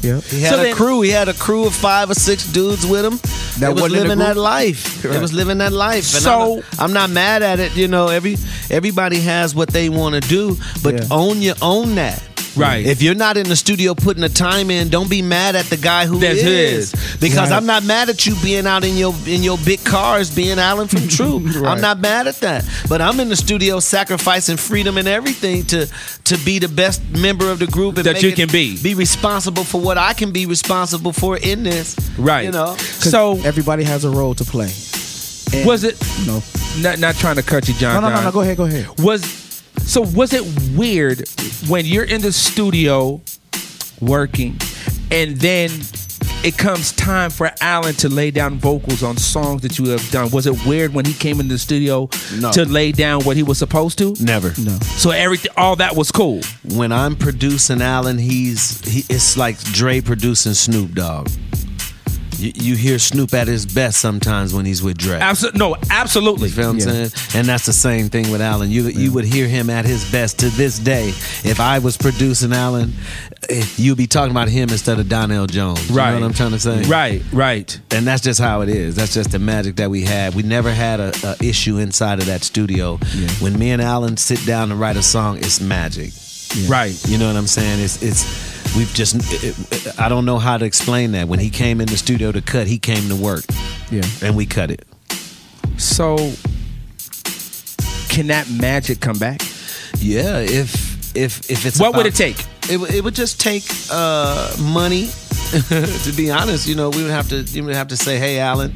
[0.04, 0.24] Yep.
[0.26, 1.02] He had So a then- crew.
[1.02, 3.20] He had a crew of five or six dudes with him.
[3.60, 5.04] That was wasn't in the living that life.
[5.06, 6.13] It was living that life.
[6.13, 7.76] And So- I'm, I'm not mad at it.
[7.76, 8.38] You know, every
[8.70, 11.08] everybody has what they want to do, but Yeah.
[11.12, 12.22] own your own that.
[12.58, 12.86] Right.
[12.86, 15.78] If you're not in the studio putting the time in, don't be mad at the
[15.78, 16.93] guy who That's who is.
[16.93, 17.17] is.
[17.20, 17.58] Because Right.
[17.58, 20.88] I'm not mad at you being out in your in your big cars being Allen
[20.88, 21.39] from True.
[21.39, 21.65] Right.
[21.72, 22.65] I'm not mad at that.
[22.89, 25.88] But I'm in the studio sacrificing freedom and everything to
[26.26, 28.82] to be the best member of the group and That make you it- can be.
[28.82, 31.96] Be responsible for what I can be responsible for in this.
[32.17, 32.46] right.
[32.46, 32.76] You know.
[32.78, 34.72] So everybody has a role to play.
[35.54, 35.96] And, was it?
[36.26, 36.43] no?
[36.80, 38.02] Not not trying to cut you, John.
[38.02, 38.32] no, no, no, no.
[38.32, 38.88] Go ahead, go ahead.
[39.00, 39.22] was
[39.80, 40.44] so was it
[40.78, 41.28] weird
[41.68, 43.22] when you're in the studio
[44.02, 44.56] working
[45.12, 45.70] and then
[46.44, 50.30] it comes time for Allen to lay down vocals on songs that you have done.
[50.30, 52.52] Was it weird when he came in the studio No.
[52.52, 54.16] to lay down what he was supposed to?
[54.22, 54.50] Never.
[54.62, 54.78] No.
[54.98, 56.42] So everything all that was cool.
[56.76, 61.28] When I'm producing Allen, he's he, it's like Dre producing Snoop Dogg.
[62.38, 65.17] You, you hear Snoop at his best sometimes when he's with Dre.
[65.19, 66.50] Absolutely no, absolutely.
[66.50, 67.08] You feel what I'm Yeah.
[67.08, 67.12] saying?
[67.36, 68.69] And that's the same thing with Allen.
[68.71, 71.10] You you would hear him at his best to this day.
[71.43, 72.93] If I was producing Allen,
[73.50, 75.89] eh, you'd be talking about him instead of Donell Jones.
[75.89, 76.12] You Right.
[76.13, 76.84] know what I'm trying to say?
[76.84, 77.80] Right, right.
[77.91, 78.95] And that's just how it is.
[78.95, 80.36] That's just the magic that we had.
[80.36, 82.97] We never had a, a issue inside of that studio.
[83.39, 86.13] When me and Allen sit down to write a song, it's magic.
[86.67, 86.95] Right.
[87.08, 87.80] You know what I'm saying?
[87.82, 88.23] It's it's
[88.78, 91.28] we've just it, it- I don't know how to explain that.
[91.28, 93.44] When he came in the studio to cut, he came to work
[93.92, 94.04] Yeah.
[94.22, 94.86] and we cut it.
[95.78, 96.16] So
[98.10, 99.42] can that magic come back?
[100.00, 102.38] Yeah, if if if it's What would it take?
[102.70, 105.10] It, would- it would just take uh, money.
[106.04, 108.38] to be honest, you know, we would have to you would have to say, "Hey,
[108.40, 108.74] Allen,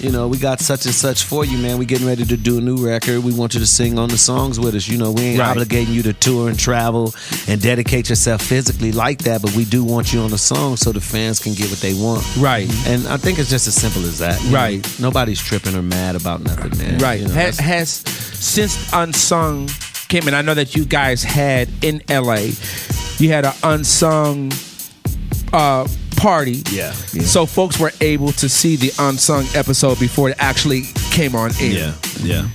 [0.00, 1.78] you know, we got such and such for you, man.
[1.78, 3.22] We getting ready to do a new record.
[3.24, 4.88] We want you to sing on the songs with us.
[4.88, 5.56] You know, we ain't Right.
[5.56, 7.14] obligating you to tour and travel
[7.48, 10.92] and dedicate yourself physically like that, but we do want you on the song so
[10.92, 12.24] the fans can get what they want.
[12.36, 12.68] Right.
[12.86, 14.40] And I think it's just as simple as that.
[14.42, 14.56] you know.
[14.56, 15.00] Right.
[15.00, 16.98] Nobody's tripping or mad about nothing, man.
[16.98, 17.20] Right.
[17.20, 19.68] You know, has, has since Unsung
[20.08, 22.50] came in, I know that you guys had in LA,
[23.18, 24.50] you had an unsung
[25.52, 25.86] uh,
[26.20, 26.62] party.
[26.70, 26.92] Yeah.
[26.92, 31.72] So folks were able to see the unsung episode before it actually came on air.
[31.72, 31.94] Yeah.
[32.22, 32.48] Yeah.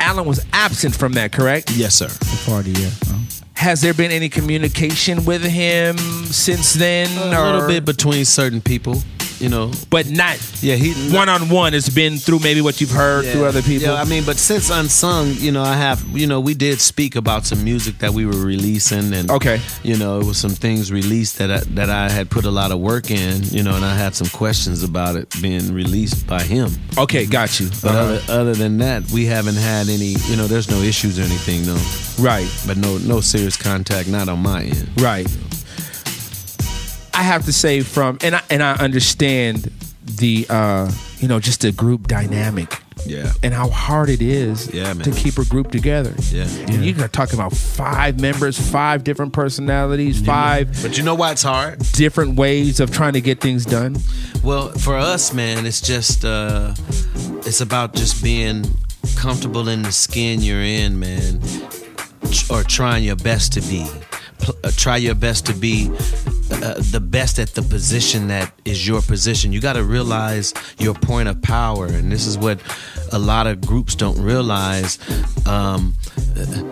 [0.00, 1.70] Allen was absent from that, correct?
[1.72, 2.08] Yes, sir.
[2.08, 2.86] The party, yeah.
[2.86, 3.18] Uh-huh.
[3.54, 7.08] Has there been any communication with him since then?
[7.32, 9.02] A little bit between certain people,
[9.42, 9.70] you know.
[9.90, 11.74] but not Yeah, he one on one.
[11.74, 13.88] It's been through maybe what you've heard through other people.
[13.88, 17.16] Yeah, I mean, but since Unsung, you know, I have, you know, we did speak
[17.16, 19.60] about some music that we were releasing, and Okay.
[19.82, 22.70] you know, it was some things released that I, that I had put a lot
[22.70, 26.42] of work in, you know, and I had some questions about it being released by
[26.42, 26.70] him.
[26.96, 27.68] okay, got you.
[27.82, 27.98] But Uh-huh.
[28.00, 31.66] other, other than that, we haven't had any, you know, there's no issues or anything,
[31.66, 31.76] no.
[32.22, 32.48] right.
[32.66, 34.88] But no, no serious contact, not on my end.
[35.00, 35.26] Right.
[37.14, 39.70] I have to say from and I and I understand
[40.04, 43.32] the uh you know just the group dynamic Yeah.
[43.42, 45.04] and how hard it is Yeah, man.
[45.04, 46.12] to keep a group together.
[46.30, 46.44] Yeah.
[46.68, 51.42] And you're talking about five members, five different personalities, five But you know why it's
[51.42, 51.78] hard?
[51.92, 53.96] different ways of trying to get things done.
[54.42, 56.74] Well, for us, man, it's just uh
[57.46, 58.64] it's about just being
[59.16, 61.40] comfortable in the skin you're in, man,
[62.50, 63.86] or trying your best to be.
[64.42, 65.88] Uh, try your best to be
[66.50, 69.52] uh, the best at the position that is your position.
[69.52, 72.60] You got to realize your point of power, and this is what
[73.12, 74.98] a lot of groups don't realize.
[75.46, 75.94] Um,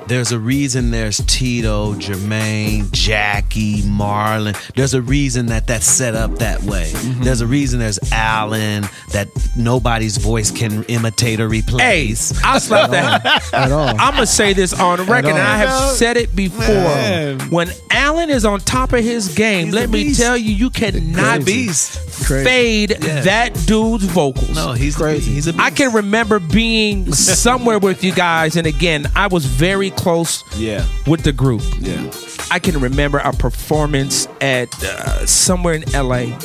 [0.08, 4.54] there's a reason there's Tito, Jermaine, Jackie, Marlon.
[4.74, 6.90] There's a reason that that's set up that way.
[6.94, 7.22] Mm-hmm.
[7.22, 12.42] There's a reason there's Allen that nobody's voice can imitate or Hey, replace.
[12.44, 13.52] I slap that.
[13.52, 13.88] At all.
[13.88, 16.64] I'm gonna say this on record, and I have said it before.
[16.66, 17.38] Man.
[17.50, 20.20] When Allen is on top of his game, He's let me beast.
[20.20, 21.98] tell you, you cannot beast.
[22.20, 23.20] Fade Yeah.
[23.22, 24.54] that dude's vocals.
[24.54, 25.32] No, he's crazy.
[25.32, 29.90] He's a I can remember being somewhere with you guys, and again, I was very
[29.90, 30.84] close Yeah.
[31.06, 31.62] with the group.
[31.78, 32.10] Yeah.
[32.50, 36.36] I can remember a performance at uh, somewhere in LA,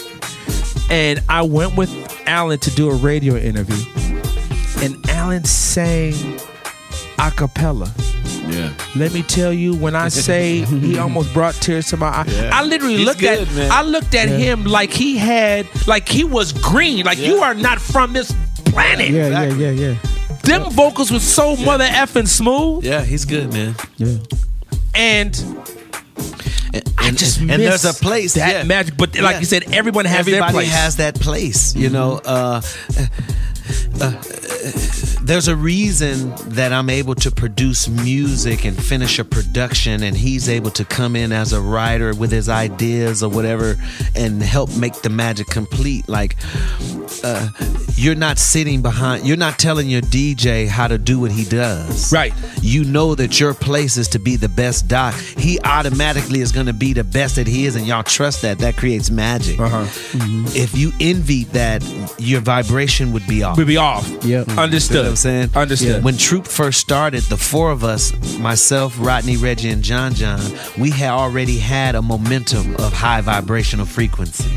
[0.90, 1.90] and I went with
[2.28, 3.84] Allen to do a radio interview,
[4.84, 6.14] and Allen sang
[7.18, 7.92] a cappella.
[8.48, 8.72] Yeah.
[8.96, 12.52] Let me tell you, when I say he almost brought tears to my eye, Yeah.
[12.54, 13.72] I literally He's looked good, at man.
[13.72, 17.80] I looked at him like he had like he was green, like you are not
[17.82, 18.32] from this
[18.66, 19.10] planet.
[19.10, 19.64] Yeah, Exactly.
[19.66, 19.98] yeah, yeah, yeah.
[20.46, 23.76] Them vocals was so mother effing smooth, Yeah, he's good, man.
[23.98, 24.18] Yeah.
[24.94, 25.36] and
[26.74, 28.64] And, I just and miss there's a place that yeah.
[28.64, 28.98] magic.
[28.98, 29.40] But like Yeah.
[29.40, 30.72] you said, everyone has Everybody their place.
[30.74, 32.20] has that place, you know.
[32.26, 32.62] Uh,
[34.02, 34.22] uh,
[35.26, 40.48] there's a reason that I'm able to produce music and finish a production, and he's
[40.48, 43.76] able to come in as a writer with his ideas or whatever
[44.16, 46.08] and help make the magic complete.
[46.08, 46.36] Like,
[47.24, 47.50] uh,
[47.96, 52.12] you're not sitting behind, you're not telling your DJ how to do what he does.
[52.14, 52.34] Right.
[52.62, 55.16] You know that your place is to be the best doc.
[55.16, 58.60] He automatically is going to be the best that he is, and y'all trust that.
[58.60, 59.60] That creates magic.
[59.60, 59.86] Uh-huh.
[60.56, 61.84] If you envied that,
[62.20, 63.58] your vibration would be off.
[63.66, 64.08] We'd be off.
[64.24, 64.48] Yep.
[64.48, 64.98] You know Understood.
[64.98, 65.50] what I'm saying?
[65.56, 66.04] Understood.
[66.04, 70.40] When Troop first started, the four of us, myself, Rodney, Reggie, and John John,
[70.78, 74.52] we had already had a momentum of high vibrational frequency.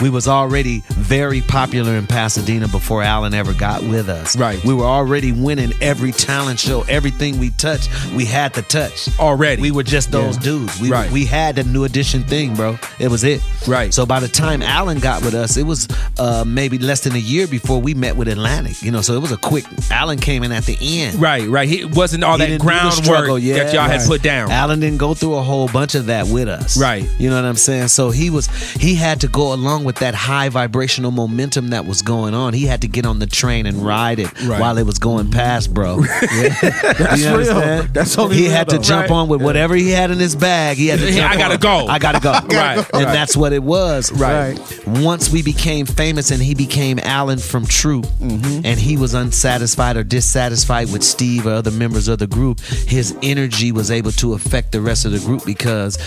[0.00, 4.34] We was already very popular in Pasadena before Allen ever got with us.
[4.36, 4.62] Right.
[4.64, 6.82] We were already winning every talent show.
[6.88, 9.08] Everything we touched, we had to touch.
[9.20, 9.62] Already.
[9.62, 10.80] We were just those dudes.
[10.80, 11.08] We, Right.
[11.12, 12.76] we had the new edition thing, bro.
[12.98, 13.40] It was it.
[13.68, 13.94] Right.
[13.94, 15.86] So by the time Allen got with us, it was
[16.18, 18.82] uh, maybe less than a year before we met with Atlantic.
[18.82, 19.64] You know, so it was a quick.
[19.90, 21.20] Allen came in at the end.
[21.20, 21.68] Right, right.
[21.68, 23.38] He wasn't all He that didn't do the groundwork struggle.
[23.38, 24.06] Yeah, that y'all had right.
[24.08, 24.50] put down.
[24.50, 26.78] Allen didn't go through a whole bunch of that with us.
[26.78, 27.08] Right.
[27.18, 27.88] You know what I'm saying?
[27.88, 32.02] So he was he had to go along with that high vibrational momentum that was
[32.02, 32.52] going on.
[32.54, 34.60] He had to get on the train and ride it Right.
[34.60, 36.00] while it was going past, bro.
[36.62, 37.82] That's You real.
[37.92, 38.82] That's only he real, had to though.
[38.82, 39.16] jump Right.
[39.16, 40.76] on with whatever he had in his bag.
[40.76, 41.60] He had to jump I gotta on.
[41.60, 41.86] go.
[41.88, 42.32] I gotta go.
[42.52, 43.12] Right, And right.
[43.12, 44.12] that's what it was.
[44.12, 44.58] Right.
[44.86, 48.64] Once we became famous and he became Allen from Troop Mm-hmm.
[48.64, 53.16] and he was unsatisfied or dissatisfied with Steve or other members of the group, his
[53.22, 55.98] energy was able to affect the rest of the group because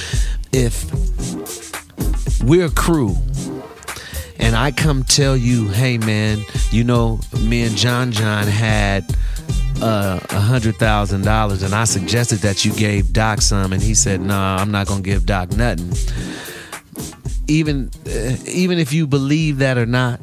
[0.54, 0.86] if
[2.42, 3.18] we're a crew
[4.40, 6.40] and I come tell you, hey man,
[6.72, 9.04] you know, me and John John had
[9.82, 13.94] uh, a hundred thousand dollars, and I suggested that you gave Doc some, and he
[13.94, 15.94] said, "No, I'm not gonna give Doc nothing."
[17.48, 20.20] Even, uh, even if you believe that or not,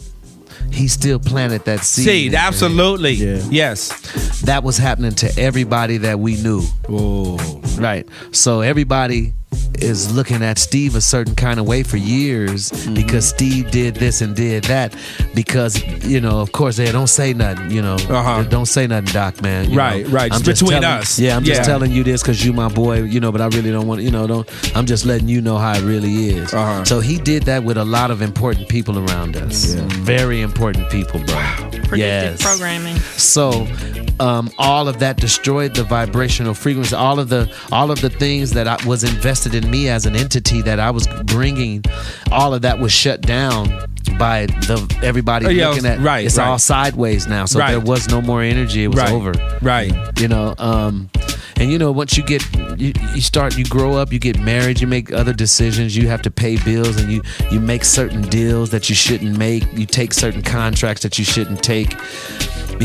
[0.70, 2.04] he still planted that seed.
[2.04, 3.12] Seed, absolutely.
[3.12, 3.42] Yeah.
[3.50, 4.40] Yes.
[4.42, 6.62] That was happening to everybody that we knew.
[6.88, 7.38] Oh.
[7.78, 8.06] Right.
[8.32, 9.32] So everybody
[9.80, 12.94] is looking at Steve a certain kind of way for years Mm-hmm.
[12.94, 14.94] because Steve did this and did that.
[15.34, 17.70] Because you know, of course, they don't say nothing.
[17.70, 18.42] You know, Uh-huh.
[18.44, 19.70] don't say nothing, Doc, man.
[19.70, 20.12] you Right, know.
[20.12, 20.30] right.
[20.32, 21.18] Just between telling- us.
[21.18, 21.66] Yeah, I'm just Yeah.
[21.66, 23.02] telling you this because you my boy.
[23.02, 24.02] You know, but I really don't want.
[24.02, 24.48] You know, don't.
[24.76, 26.52] I'm just letting you know how it really is.
[26.54, 26.84] Uh-huh.
[26.84, 29.74] So he did that with a lot of important people around us.
[30.04, 31.42] Very important people, bro.
[31.88, 32.42] Predictive yes.
[32.42, 32.96] programming.
[33.16, 33.66] So
[34.20, 36.94] um, all of that destroyed the vibrational frequency.
[36.94, 40.14] All of the all of the things that I, was invested in me as an
[40.16, 41.84] entity that I was bringing,
[42.30, 43.68] all of that was shut down
[44.18, 46.00] by the everybody Oh, yeah, looking at.
[46.00, 46.46] right, it's right.
[46.48, 47.44] all sideways now.
[47.46, 47.70] So Right.
[47.70, 48.84] there was no more energy.
[48.84, 49.10] It was Right.
[49.12, 49.32] over.
[49.60, 49.92] Right.
[50.20, 50.54] You know.
[50.58, 51.10] Um,
[51.58, 52.42] and you know, once you get,
[52.78, 55.96] you, you start, you grow up, you get married, you make other decisions.
[55.96, 57.22] You have to pay bills, and you
[57.52, 59.64] you make certain deals that you shouldn't make.
[59.76, 61.94] You take certain contracts that you shouldn't take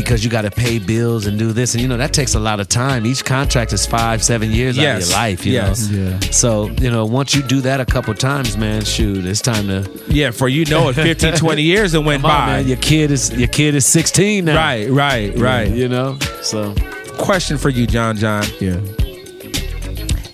[0.02, 2.38] because you got to pay bills and do this, and you know that takes a
[2.40, 3.04] lot of time.
[3.06, 5.44] Each contract is five, seven years out of your life.
[5.44, 5.88] You Yes.
[5.90, 6.20] know, Yeah.
[6.30, 9.88] so you know once you do that a couple times, man, shoot, it's time to
[10.08, 12.46] Yeah, for you know it, 15, 20 years that went come on, by.
[12.58, 12.68] man.
[12.68, 14.56] Your kid is your kid is 16 now.
[14.56, 15.70] Right, right, right.
[15.70, 16.74] You know, so
[17.18, 18.44] Question for you, John John.
[18.60, 18.76] Yeah.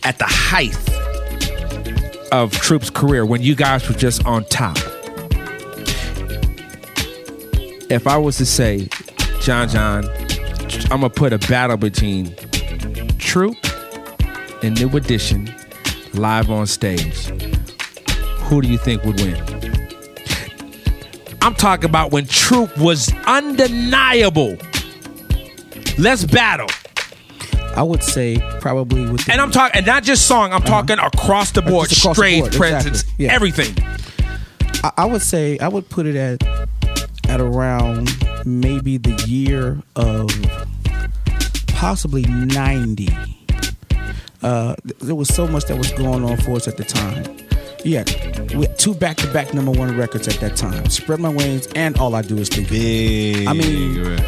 [0.03, 0.77] At the height
[2.31, 4.77] of Troop's career, when you guys were just on top,
[7.91, 8.89] if I was to say,
[9.45, 10.09] John John,
[10.91, 12.35] I'm gonna put a battle between
[13.19, 13.57] Troop
[14.63, 15.55] and New Edition
[16.15, 17.27] live on stage.
[18.45, 19.37] Who do you think would win?
[21.43, 24.57] I'm talking about when Troop was undeniable.
[25.99, 26.69] Let's battle.
[27.77, 30.55] I would say probably with And I'm talking, and not just song.
[30.55, 32.15] I'm talking across the board, Uh-huh.
[32.15, 33.25] The board, presence, exactly.
[33.27, 33.33] Yeah.
[33.35, 33.77] everything.
[34.83, 36.43] I, I would say I would put it at
[37.29, 38.09] at around
[38.45, 40.31] maybe the year of
[41.69, 43.09] possibly 90.
[44.43, 47.44] Uh, there was so much that was going on for us at the time.
[47.85, 48.05] Yeah,
[48.57, 50.89] we had two back-to-back number one records at that time.
[50.89, 52.71] Spread My Wings and All I Do Is Think.
[52.71, 53.47] big.
[53.47, 54.19] I mean,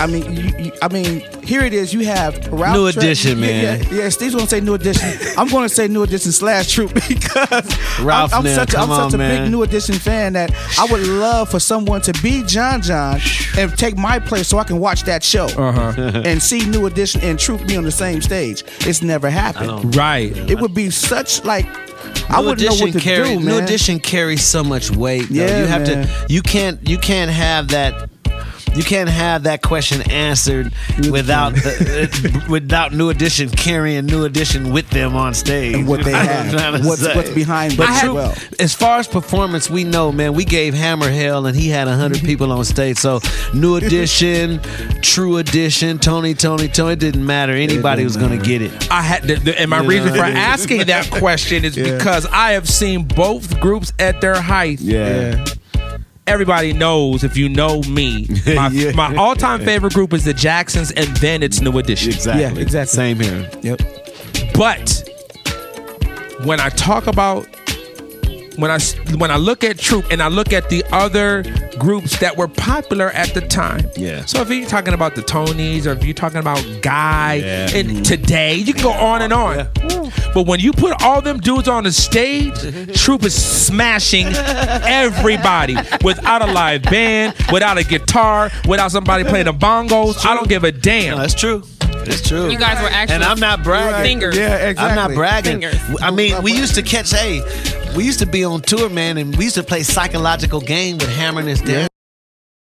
[0.00, 1.92] I mean, you, you, I mean, here it is.
[1.92, 3.82] You have Ralph New Tre- Edition, yeah, man.
[3.84, 5.10] Yeah, yeah, Steve's gonna say New Edition.
[5.38, 8.86] I'm gonna say New Edition slash Troop because Ralph I'm, I'm now, such a, I'm
[8.88, 9.42] come such a man.
[9.44, 13.20] big New Edition fan that I would love for someone to be John John
[13.58, 16.22] and take my place so I can watch that show Uh-huh.
[16.24, 18.64] and see New Edition and Troop be on the same stage.
[18.80, 19.94] It's never happened.
[19.94, 20.34] Right.
[20.50, 21.66] It would be such like
[22.28, 25.28] I wouldn't know what to carry, do, New edition carries so much weight.
[25.28, 25.34] though.
[25.34, 26.06] Yeah, you have man.
[26.06, 26.26] to.
[26.28, 26.88] You can't.
[26.88, 28.10] You can't have that.
[28.74, 30.72] You can't have that question answered
[31.10, 35.74] without the, uh, without New Edition carrying New Edition with them on stage.
[35.76, 36.46] And what they That's have.
[36.46, 38.34] I'm trying to What's- what's behind But it as well.
[38.58, 40.34] as far as performance, we know, man.
[40.34, 42.98] We gave Hammer hell, and he had hundred people on stage.
[42.98, 43.20] So
[43.52, 44.60] New Edition,
[45.02, 46.94] True Edition, Tony, Tony, Tony.
[46.94, 47.52] It didn't matter.
[47.52, 48.90] Anybody was going to get it.
[48.90, 49.88] I had to, the, and my Yeah.
[49.88, 51.96] reason for asking that question is Yeah.
[51.96, 54.80] because I have seen both groups at their height.
[54.80, 55.44] Yeah.
[56.26, 58.92] Everybody knows if you know me, my, Yeah.
[58.92, 62.12] my all-time favorite group is the Jacksons, and then it's New Edition.
[62.12, 62.42] Exactly.
[62.42, 62.94] Yeah, exactly.
[62.94, 63.50] Same here.
[63.62, 63.82] Yep.
[64.54, 65.02] But
[66.44, 67.46] when I talk about
[68.56, 68.78] when I
[69.16, 71.42] when I look at Troop and I look at the other
[71.78, 73.90] groups that were popular at the time.
[73.96, 74.24] Yeah.
[74.26, 77.68] So if you're talking about the Tonys or if you're talking about Guy Yeah.
[77.76, 79.68] and today, you can go on and on.
[80.34, 82.54] But when you put all them dudes on the stage,
[82.96, 84.26] Troop is smashing
[84.84, 90.24] everybody without a live band, without a guitar, without somebody playing the bongos.
[90.24, 91.16] I don't give a damn.
[91.16, 91.62] No, that's true.
[92.08, 92.50] It's true.
[92.50, 94.02] You guys were actually and I'm not bragging.
[94.20, 94.36] Fingers.
[94.36, 94.84] Yeah, exactly.
[94.90, 95.60] I'm not bragging.
[95.60, 96.00] Fingers.
[96.02, 97.10] I mean, we used to catch.
[97.10, 97.42] Hey,
[97.96, 101.08] we used to be on tour, man, and we used to play psychological game with
[101.08, 101.88] Hammer and his dad.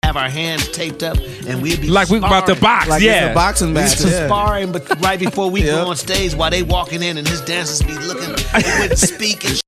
[0.03, 1.17] Have our hands taped up,
[1.47, 3.27] and we'd be Like we about to box, Like yeah.
[3.27, 3.91] it's a boxing We match.
[3.91, 4.27] used to yeah.
[4.27, 5.83] sparring, but right before we Yeah.
[5.83, 9.45] go on stage, while they walking in, and his dancers be looking, they wouldn't speak
[9.45, 9.60] and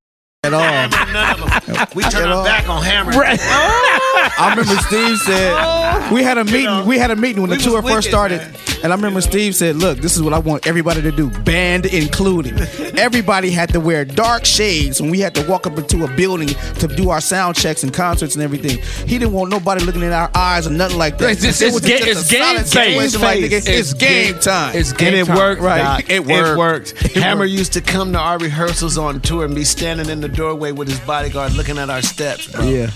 [0.44, 0.60] At all.
[1.12, 1.86] none of them.
[1.94, 3.12] We turn At our back on Hammer.
[3.14, 6.10] I remember Steve said oh.
[6.12, 6.86] we had a meeting.
[6.86, 8.54] We had a meeting when the We tour was first started, man.
[8.84, 11.86] and I remember Steve said, "Look, this is what I want everybody to do, band
[11.86, 12.58] included.
[12.98, 16.48] Everybody had to wear dark shades when we had to walk up into a building
[16.48, 18.78] to do our sound checks and concerts and everything.
[19.06, 21.32] He didn't want nobody looking in our eyes or nothing like that.
[21.32, 22.66] It's just- It it's was ga- a it's game solid
[23.12, 23.18] face.
[23.20, 24.76] like, It's, It's game game- time.
[24.76, 25.36] it's And it time.
[25.36, 25.82] worked, Right.
[25.82, 26.10] Doc.
[26.10, 26.58] It worked.
[26.58, 27.14] worked.
[27.14, 27.52] Hammer worked.
[27.52, 30.88] used to come to our rehearsals on tour and be standing in the doorway with
[30.88, 32.64] his bodyguard looking at our steps, bro.
[32.64, 32.90] yeah.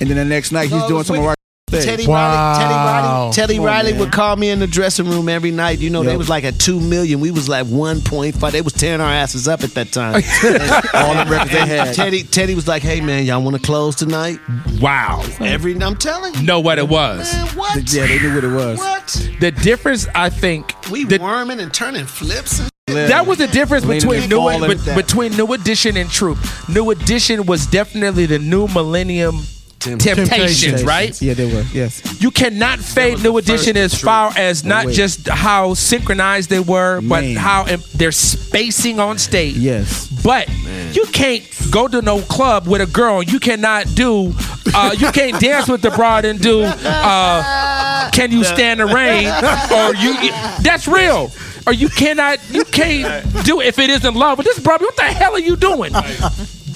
[0.00, 1.37] And then the next night he's doing some of our.
[1.70, 2.14] Teddy Wow.
[2.32, 4.00] Riley, Teddy Riley, Teddy Come on, Riley man.
[4.00, 5.78] would call me in the dressing room every night.
[5.78, 7.20] You know, they was like at two million.
[7.20, 8.52] We was like one point five.
[8.52, 10.14] They was tearing our asses up at that time.
[10.94, 11.94] All the records they had.
[11.94, 14.38] Teddy, Teddy was like, "Hey man, y'all want to close tonight?"
[14.80, 15.22] Wow.
[15.40, 17.32] Every, I'm telling you, Know what it was.
[17.32, 17.92] man, what?
[17.92, 18.78] Yeah, they knew what it was.
[18.78, 19.30] What?
[19.40, 22.60] The difference, I think, We the- worming and turning flips.
[22.88, 26.38] And that was the difference Leaning between new be- between New Edition and Troop.
[26.70, 29.40] New Edition was definitely the new Millennium
[29.78, 30.84] Temptations, Temptations.
[30.84, 31.22] right?
[31.22, 31.62] Yeah, they were.
[31.72, 32.20] Yes.
[32.20, 34.94] You cannot fade New Edition as far as not wait.
[34.96, 37.36] just how synchronized they were, but Man.
[37.36, 39.56] how im- their spacing on stage.
[39.56, 40.08] Yes.
[40.24, 40.48] But
[40.92, 43.22] you can't go to no club with a girl.
[43.22, 44.34] You cannot do.
[44.74, 46.62] Uh, you can't dance with the broad and do.
[46.64, 49.28] Uh, can you stand the rain?
[49.72, 50.14] Or you?
[50.62, 51.30] That's real.
[51.66, 52.38] Or you cannot.
[52.50, 54.36] You can't do it if it isn't love.
[54.38, 55.92] But this brother, what the hell are you doing?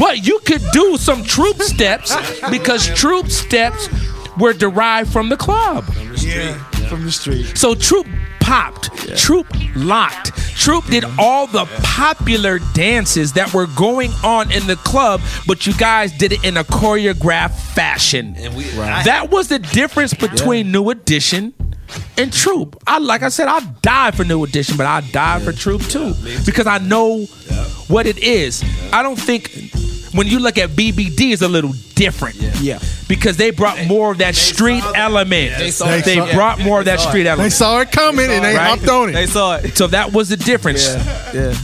[0.02, 2.12] But you could do some troop steps
[2.50, 3.88] because troop steps
[4.36, 5.84] were derived from the club.
[5.84, 6.88] From the street.
[6.88, 7.56] from the street.
[7.56, 8.06] So Troop
[8.40, 9.46] popped, Troop
[9.76, 15.66] locked, Troop did all the popular dances that were going on in the club, but
[15.66, 18.34] you guys did it in a choreographed fashion.
[18.56, 21.54] we, That was the difference between New Edition
[22.16, 22.80] and Troop.
[22.86, 26.14] I like I said, I die for New Edition, but I die for Troop too
[26.46, 27.24] because I know
[27.88, 28.62] what it is.
[28.92, 29.50] I don't think
[30.14, 32.36] when you look at BBD, it's a little different.
[32.60, 32.78] Yeah.
[33.08, 35.52] because they brought more of that street element.
[35.58, 36.04] They They, it.
[36.04, 37.26] They saw brought more of that street it.
[37.28, 37.46] element.
[37.50, 38.88] They saw it coming and they Right?
[38.88, 39.12] on it.
[39.12, 39.76] They saw it.
[39.76, 40.86] So that was the difference.
[41.34, 41.54] Yeah.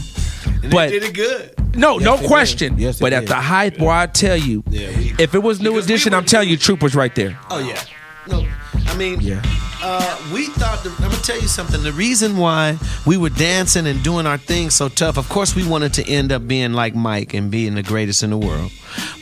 [0.71, 1.53] But Did it good.
[1.75, 2.75] no, no question.
[2.75, 2.81] did.
[2.83, 3.29] Yes, they but at did.
[3.29, 6.13] the height, boy, I tell you, Yeah, we- if it was New Because we Edition,
[6.13, 7.37] I'm telling you, Troop was right there.
[7.49, 7.81] Oh yeah.
[8.27, 8.45] No,
[8.87, 9.41] I mean, Yeah.
[9.81, 10.83] Uh, we thought.
[10.83, 11.81] The, I'm gonna tell you something.
[11.83, 15.67] The reason why we were dancing and doing our thing so tough, of course, we
[15.67, 18.71] wanted to end up being like Mike and being the greatest in the world.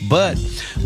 [0.08, 0.36] But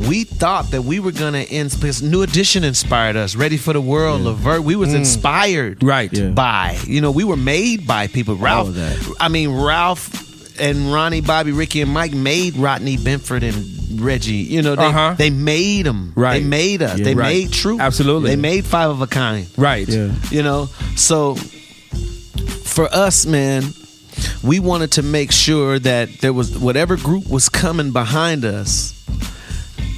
[0.08, 3.34] we thought that we were gonna end because New Edition inspired us.
[3.36, 4.62] Ready for the World, Levert.
[4.62, 6.12] We was inspired, Right.
[6.12, 6.28] Yeah.
[6.30, 8.36] by you know we were made by people.
[8.36, 8.74] Ralph.
[8.74, 9.14] that.
[9.20, 10.28] I mean Ralph.
[10.60, 13.64] And Ronnie, Bobby, Ricky, and Mike made Rodney Benford and
[14.01, 14.32] Reggie.
[14.36, 15.14] You know, they, Uh-huh.
[15.18, 16.12] they made them.
[16.14, 16.43] Right.
[16.43, 16.99] They made us.
[17.01, 17.34] they Right.
[17.45, 17.78] made True.
[17.80, 18.30] Absolutely.
[18.30, 19.47] They made Five of a Kind.
[19.57, 19.88] Right.
[19.88, 20.11] Yeah.
[20.30, 21.34] You know, so
[22.64, 23.72] for us, man,
[24.43, 28.95] we wanted to make sure that there was whatever group was coming behind us.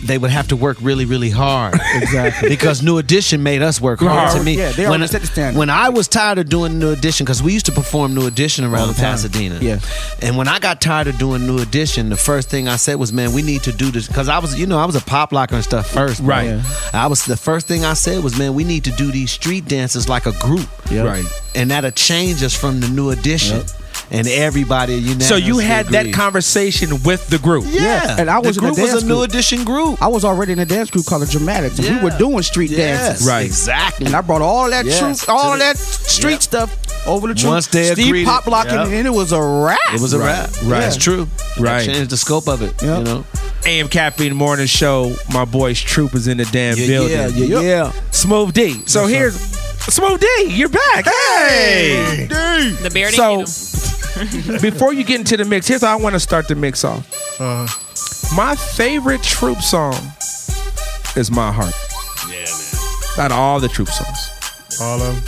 [0.07, 1.75] They would have to work really, really hard.
[1.95, 2.49] Exactly.
[2.49, 4.37] because New Edition made us work hard.
[4.37, 5.59] To me, Yeah, they when, set the standard.
[5.59, 8.65] when I was tired of doing New Edition, because we used to perform New Edition
[8.65, 8.95] around All.
[8.95, 9.59] Pasadena.
[9.61, 9.79] Yeah.
[10.23, 13.13] And when I got tired of doing New Edition, the first thing I said was,
[13.13, 15.33] "Man, we need to do this." Because I was, you know, I was a pop
[15.33, 16.21] locker and stuff first.
[16.21, 16.47] Right.
[16.47, 16.63] Yeah.
[16.93, 19.67] I was the first thing I said was, "Man, we need to do these street
[19.67, 21.07] dances like a group." Yep.
[21.07, 21.25] Right.
[21.55, 23.63] and that'll change us from the new edition.
[24.15, 25.25] And everybody, you know.
[25.25, 27.65] So you had that conversation with the group.
[27.69, 29.29] Yeah, Yeah, and I was the in a group was a new group.
[29.31, 30.01] edition group.
[30.03, 32.71] I was already in a dance group called the Dramatics, and we were doing street
[32.71, 33.27] Yes, dances.
[33.27, 33.45] Right.
[33.47, 34.07] exactly.
[34.07, 36.43] And I brought all that Yes, truth, all the- that street Yep.
[36.43, 37.51] stuff over the truth.
[37.51, 38.87] Once they Steve agreed pop locking, Yep.
[38.89, 39.79] and it was a wrap.
[39.93, 40.51] It was a rap.
[40.63, 40.81] Right.
[40.81, 41.29] That's true.
[41.59, 41.85] Right.
[41.87, 42.75] That changed the scope of it.
[42.83, 42.99] Yep.
[42.99, 43.25] You know.
[43.67, 45.15] AM Caffeine Morning Show.
[45.33, 47.11] My boy's Troop is in the damn building.
[47.11, 47.93] yeah, yeah, yeah.
[48.11, 48.83] Smooth D.
[48.87, 49.35] So here's
[49.89, 50.27] Smooth D.
[50.51, 51.07] You're back.
[51.07, 52.27] Hey.
[52.29, 53.94] The bear didn't So get him.
[54.63, 57.41] before you get into the mix, here's how I want to start the mix off.
[57.41, 57.67] Uh,
[58.37, 59.95] My favorite Troop song
[61.17, 61.75] is My Heart.
[62.29, 63.25] Yeah, man.
[63.27, 64.79] Out of all the Troop songs.
[64.81, 65.25] all of them.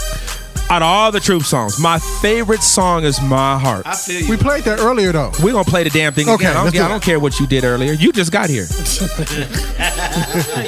[0.69, 3.87] Out of all the Troop songs, my favorite song is My Heart.
[3.87, 4.29] I feel you.
[4.29, 5.31] We played that earlier though.
[5.41, 6.51] We're gonna play the damn thing Okay, again.
[6.51, 7.93] I don't, let's I do don't care what you did earlier.
[7.93, 8.65] You just got here.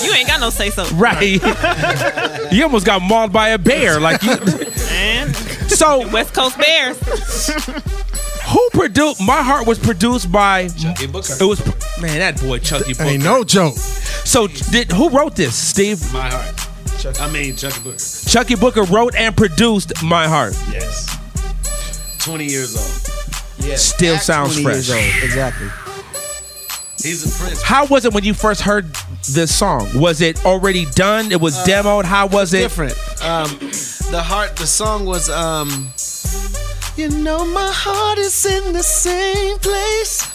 [0.01, 0.85] You ain't got no say so.
[0.95, 1.41] Right.
[2.51, 3.99] you almost got mauled by a bear.
[3.99, 4.31] Like you
[4.91, 5.35] And
[5.79, 6.97] So West Coast Bears.
[8.49, 11.33] who produced my heart was produced by Chuckii Booker.
[11.39, 11.65] it was
[12.01, 13.09] man, that boy Chuckii Booker.
[13.09, 13.77] Ain't no joke.
[13.77, 15.55] So did who wrote this?
[15.55, 16.53] Steve My heart.
[16.99, 17.97] Chuck, I mean, Chuckii Booker.
[17.97, 20.51] Chuckii Booker wrote and produced My Heart.
[20.69, 21.17] Yes.
[22.25, 23.77] 20 years old.
[23.79, 24.89] Still sounds 20 fresh.
[24.89, 25.23] years old.
[25.23, 25.69] Exactly.
[27.01, 27.61] He's a prince.
[27.61, 28.93] How was it when you first heard
[29.29, 29.87] this song?
[29.95, 31.31] Was it already done?
[31.31, 32.03] It was demoed.
[32.03, 32.63] How was it?
[32.63, 32.97] different.
[33.23, 33.57] Um,
[34.11, 35.69] the heart, the song was, um,
[36.95, 40.25] you know, my heart is in the same place.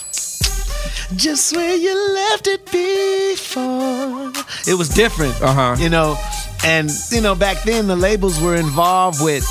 [1.15, 4.31] Just where you left it before.
[4.67, 5.39] It was different.
[5.41, 5.75] Uh-huh.
[5.79, 6.17] You know,
[6.65, 9.45] and, you know, back then the labels were involved with,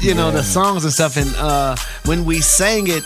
[0.00, 1.16] you know, the songs and stuff.
[1.16, 3.04] And uh, when we sang it,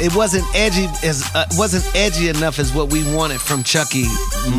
[0.00, 4.04] it wasn't edgy as uh, wasn't edgy enough as what we wanted from Chuckii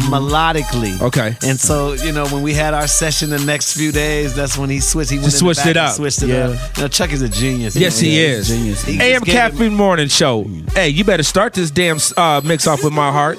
[0.10, 1.00] melodically.
[1.02, 1.36] Okay.
[1.44, 4.70] And so, you know, when we had our session the next few days, that's when
[4.70, 5.12] he switched.
[5.12, 5.94] He went switched it up.
[5.96, 6.48] Switched it Yeah.
[6.50, 6.78] up.
[6.78, 7.76] You know, Chuckii's a genius.
[7.76, 8.48] Yes, he Yeah, is.
[8.48, 8.84] genius.
[8.84, 10.46] He AM Caffeine Morning Show.
[10.74, 13.38] Hey, you better start this damn uh, mix off with my heart.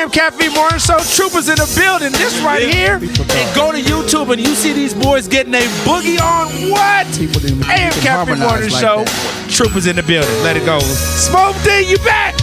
[0.00, 0.96] AM Caffeine Morning Show.
[0.98, 2.10] Troopers in the building.
[2.12, 2.94] This right here.
[2.94, 6.48] And go to YouTube and you see these boys getting a boogie on.
[6.70, 7.06] What?
[7.18, 9.04] People didn't even AM Caffeine Morning like Show.
[9.04, 9.46] that.
[9.50, 10.42] Troopers in the building.
[10.42, 10.78] Let it go.
[10.80, 12.34] Smooth D, you back?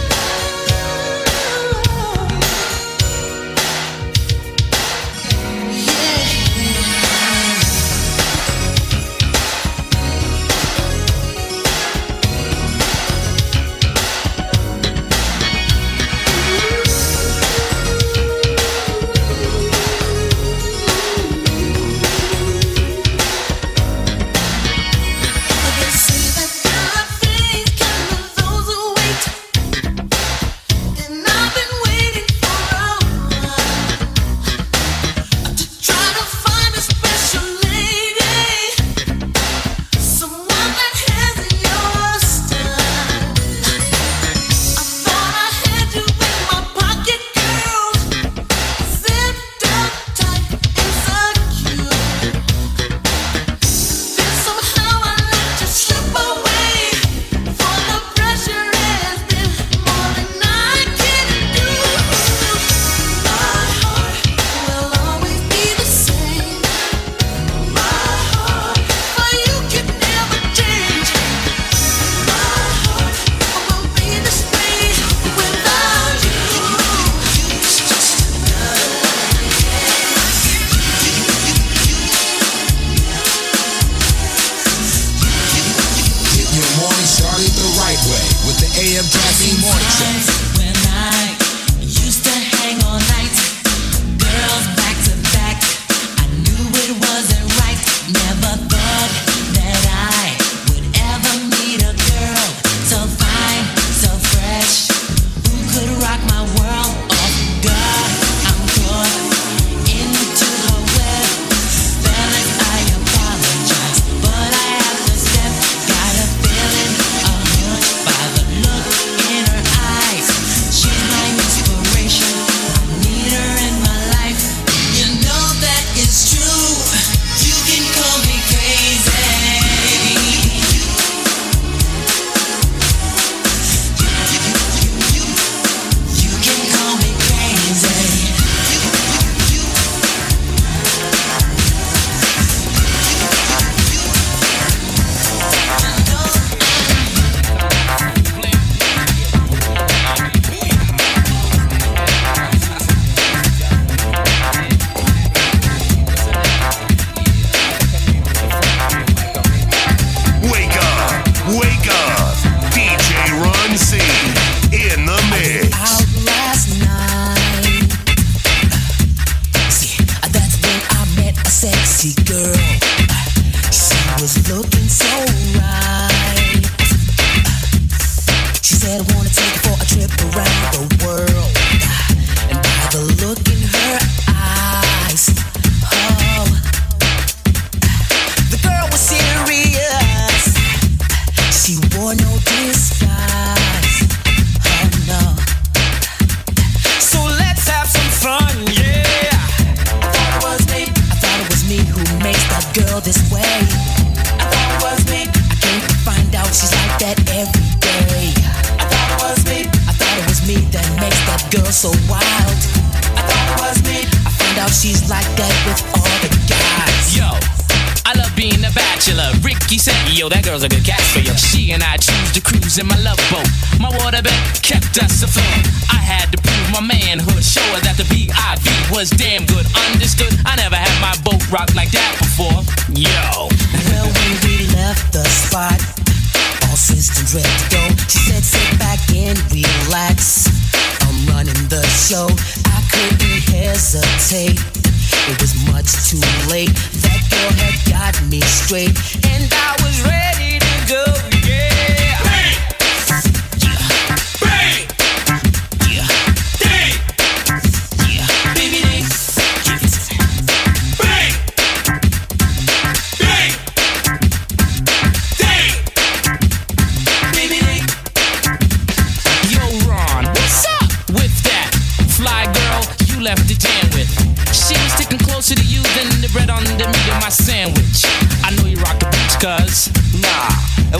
[162.70, 164.27] DJ Run C.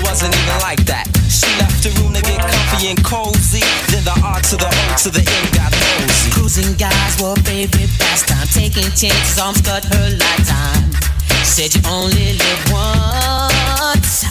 [0.09, 1.04] wasn't even like that.
[1.28, 3.61] She left the room to get comfy and cozy.
[3.92, 6.32] Then the R to the O to the N got nosy.
[6.32, 8.48] Cruising guys were favorite pastime.
[8.48, 10.88] Taking chances, arms cut her lifetime.
[11.44, 14.24] Said you only live once.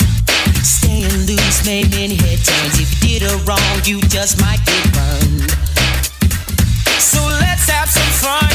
[0.66, 2.82] Staying loose made many head turns.
[2.82, 5.54] If you did her wrong, you just might get burned.
[6.98, 8.50] So let's have some fun,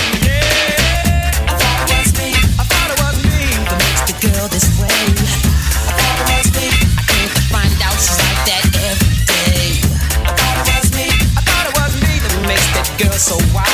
[13.23, 13.65] so wild.
[13.65, 13.67] I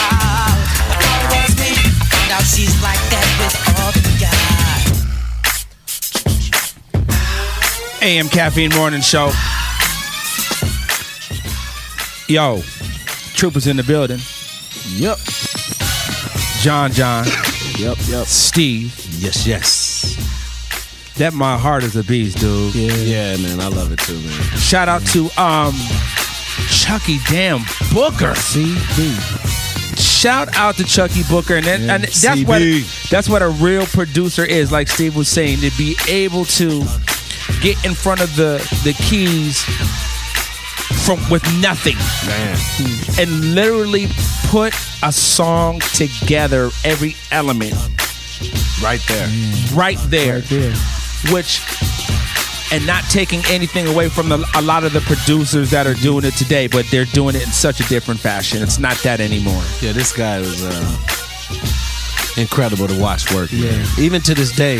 [1.00, 1.72] thought it was me.
[1.72, 4.92] I found out she's like that with all the guys.
[8.02, 9.30] AM Caffeine Morning Show.
[12.28, 12.60] Yo,
[13.34, 14.18] Troopers in the building.
[14.96, 15.16] Yep.
[16.60, 17.24] John John.
[17.78, 17.96] Yep.
[18.08, 18.26] Yep.
[18.26, 18.92] Steve.
[19.20, 20.16] Yes, yes.
[21.18, 22.74] That my heart is a beast, dude.
[22.74, 22.92] Yeah.
[22.92, 24.32] Yeah, man, I love it too, man.
[24.58, 25.72] Shout out to um
[26.66, 27.60] Chuckii Damn
[27.94, 28.34] Booker.
[28.34, 29.14] CB.
[30.18, 32.60] Shout out to Chuckii Booker, and, that, Yeah, and that's what
[33.10, 34.72] that's what a real producer is.
[34.72, 36.80] Like Steve was saying, to be able to
[37.60, 39.62] get in front of the the keys
[41.06, 41.96] from with nothing
[42.26, 42.58] Man.
[43.18, 44.06] and literally
[44.48, 47.74] put a song together, every element
[48.82, 49.28] Right there.
[49.74, 50.72] right there, Right there.
[51.32, 51.60] which
[52.72, 56.24] and not taking anything away from the, a lot of the producers that are doing
[56.24, 58.62] it today, but they're doing it in such a different fashion.
[58.62, 59.62] It's not that anymore.
[59.80, 63.52] Yeah, this guy was uh, incredible to watch work.
[63.52, 63.62] man.
[63.62, 63.86] Yeah.
[64.04, 64.78] Even to this day,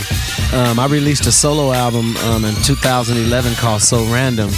[0.54, 4.50] um, I released a solo album um, in 2011 called So Random.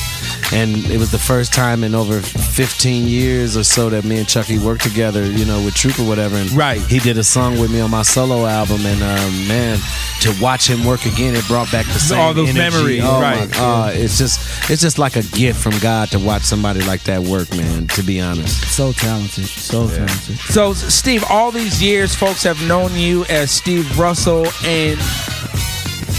[0.52, 4.26] And it was the first time in over 15 years or so that me and
[4.26, 6.34] Chuckii worked together, you know, with Troop or whatever.
[6.36, 6.80] And Right.
[6.80, 8.84] he did a song with me on my solo album.
[8.84, 9.78] And um, man,
[10.20, 12.76] to watch him work again, it brought back the same All those energy.
[12.76, 13.48] memories, Oh, right.
[13.48, 13.96] my God.
[13.96, 17.50] it's just it's just like a gift from God to watch somebody like that work,
[17.56, 17.86] man.
[17.88, 18.74] To be honest.
[18.74, 19.46] So talented.
[19.46, 20.36] So talented.
[20.38, 24.98] So, Steve, all these years, folks have known you as Steve Russell, and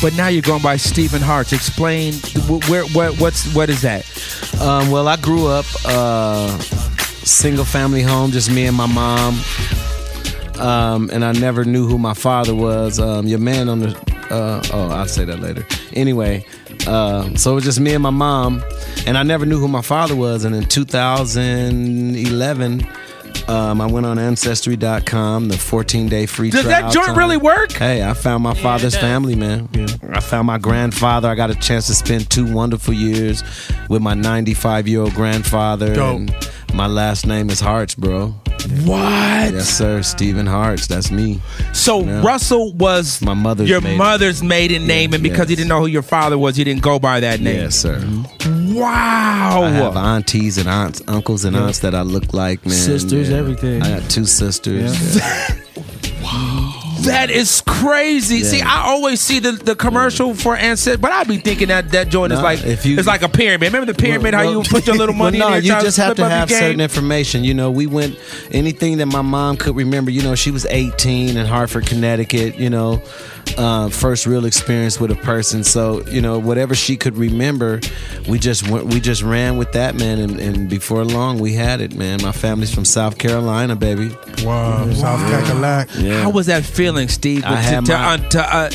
[0.02, 1.54] but now you're going by Stephen Hart.
[1.54, 2.14] Explain
[2.47, 4.04] wh- where, what, what's, what is that?
[4.60, 9.39] Um, well, I grew up uh, single family home, just me and my mom.
[10.62, 12.99] Um, and I never knew who my father was.
[12.99, 15.66] Um, your man on the uh, oh, I'll say that later.
[15.93, 16.45] Anyway,
[16.88, 18.64] uh, so it was just me and my mom,
[19.05, 20.45] and I never knew who my father was.
[20.45, 22.88] And in 2011,
[23.47, 26.84] um, I went on Ancestry.com, the 14 day free Does trial.
[26.84, 27.18] that joint time.
[27.18, 27.74] really work?
[27.74, 29.68] Hey, I found my father's family, man.
[29.74, 29.88] Yeah.
[30.14, 31.28] I found my grandfather.
[31.28, 33.43] I got a chance to spend two wonderful years
[33.89, 35.93] with my 95 year old grandfather.
[35.93, 36.20] Dope.
[36.20, 36.30] And
[36.74, 38.34] my last name is Harts, bro.
[38.86, 39.53] What?
[39.53, 40.01] Yes, sir.
[40.03, 40.88] Stephen Harts.
[40.88, 41.41] That's me.
[41.74, 42.22] So Yeah.
[42.24, 45.57] Russell was My mother's your maiden- mother's maiden name, and because you yes.
[45.59, 47.55] didn't know who your father was, he didn't go by that name.
[47.55, 47.99] Yes, sir.
[48.45, 49.63] Wow.
[49.63, 52.76] I have aunties and aunts, uncles and aunts that I look like, man.
[52.76, 53.38] Sisters, Yeah.
[53.38, 53.82] everything.
[53.82, 55.19] I got two sisters.
[57.06, 58.43] That is crazy.
[58.43, 62.10] See, I always see the, the commercial for ancestry, but I'd be thinking that that
[62.10, 63.74] joint is like if you- it's like a pyramid.
[63.74, 64.34] Remember the pyramid?
[64.34, 65.78] how you put your little money well, no, in there?
[65.78, 66.60] you just have to up your have game?
[66.60, 67.43] certain information.
[67.43, 68.18] You know, we went
[68.52, 70.12] anything that my mom could remember.
[70.12, 72.58] You know, she was 18 in Hartford, Connecticut.
[72.58, 73.02] You know,
[73.58, 75.64] uh, first real experience with a person.
[75.64, 77.80] So you know, whatever she could remember,
[78.28, 80.20] we just went, we just ran with that, man.
[80.20, 82.22] And, and before long, we had it, man.
[82.22, 84.10] My family's from South Carolina, baby.
[84.43, 85.89] Wow, South Cackalack.
[86.02, 86.24] Yeah.
[86.24, 87.43] How was that feeling, Steve?
[87.45, 88.69] I to, had to, my- un- to, uh,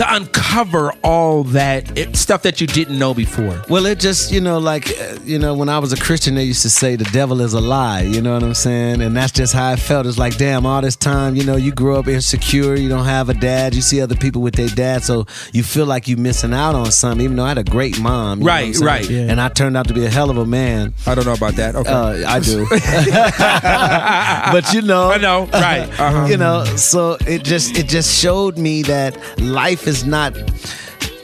[0.00, 3.62] to uncover all that it, stuff that you didn't know before.
[3.68, 6.44] Well, it just, you know, like, uh, you know, when I was a Christian, they
[6.44, 9.02] used to say the devil is a lie, you know what I'm saying?
[9.02, 10.06] And that's just how I felt.
[10.06, 13.28] It's like, damn, all this time, you know, you grew up insecure, you don't have
[13.28, 16.54] a dad, you see other people with their dad, so you feel like you're missing
[16.54, 18.40] out on something, even though I had a great mom.
[18.40, 19.10] you Right, what right.
[19.10, 19.26] Yeah.
[19.28, 20.94] And I turned out to be a hell of a man.
[21.06, 21.74] I don't know about that.
[21.74, 21.90] Okay.
[21.90, 22.66] Uh, I do.
[24.50, 25.90] but you know, I know, right.
[26.00, 26.26] Uh-huh.
[26.26, 30.32] you know so it just it just showed me that life is not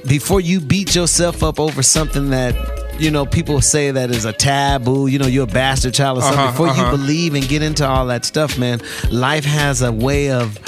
[0.07, 2.55] before you beat yourself up over something that
[3.01, 6.23] you know people say that is a taboo you know you're a bastard child or
[6.23, 6.91] something Uh-huh, before uh-huh.
[6.93, 10.59] you believe and get into all that stuff man life has a way of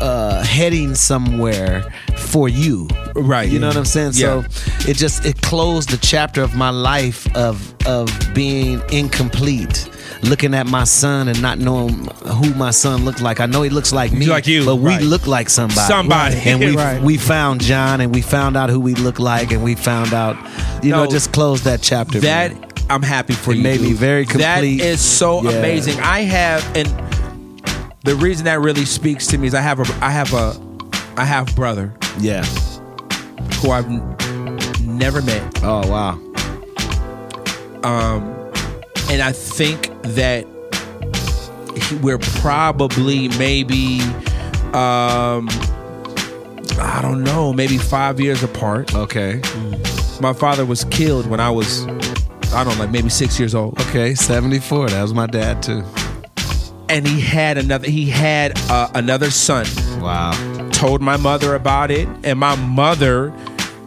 [0.00, 1.82] uh heading somewhere
[2.16, 3.48] for you Right.
[3.48, 4.42] you know what i'm saying Yeah.
[4.42, 9.88] so it just it closed the chapter of my life of of being incomplete
[10.28, 13.70] looking at my son and not knowing who my son looked like i know he
[13.70, 16.36] looks like me Like you, but we look like somebody Somebody.
[16.44, 17.02] and we Right.
[17.02, 20.36] we found john and we found out who we look like and we found out
[20.84, 22.70] you know just closed that chapter That man.
[22.90, 23.62] I'm happy for It you.
[23.62, 24.80] made me very That complete.
[24.80, 25.52] is so Yeah.
[25.52, 25.98] amazing.
[26.00, 26.86] I have, and
[28.02, 30.54] the reason that really speaks to me is I have a, I have a,
[31.16, 32.44] I have brother yeah
[33.62, 33.88] who I've
[34.82, 36.18] never met, oh wow
[37.84, 38.22] Um,
[39.10, 40.46] and I think that
[42.02, 44.00] we're probably maybe,
[44.72, 45.48] um,
[46.78, 48.94] I don't know, maybe five years apart.
[48.94, 49.40] okay.
[50.20, 51.84] My father was killed when I was,
[52.52, 53.78] I don't know, like maybe six years old.
[53.88, 55.82] okay 74 that was my dad too.
[56.88, 59.66] And he had another he had uh, another son.
[60.00, 60.32] Wow.
[60.70, 63.32] Told my mother about it and my mother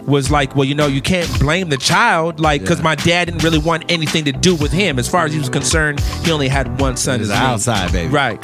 [0.08, 2.84] was like well you know you can't blame the child like because Yeah.
[2.84, 5.50] my dad didn't really want anything to do with him as far as he was
[5.50, 8.10] concerned he only had one son He's outside, baby.
[8.12, 8.40] right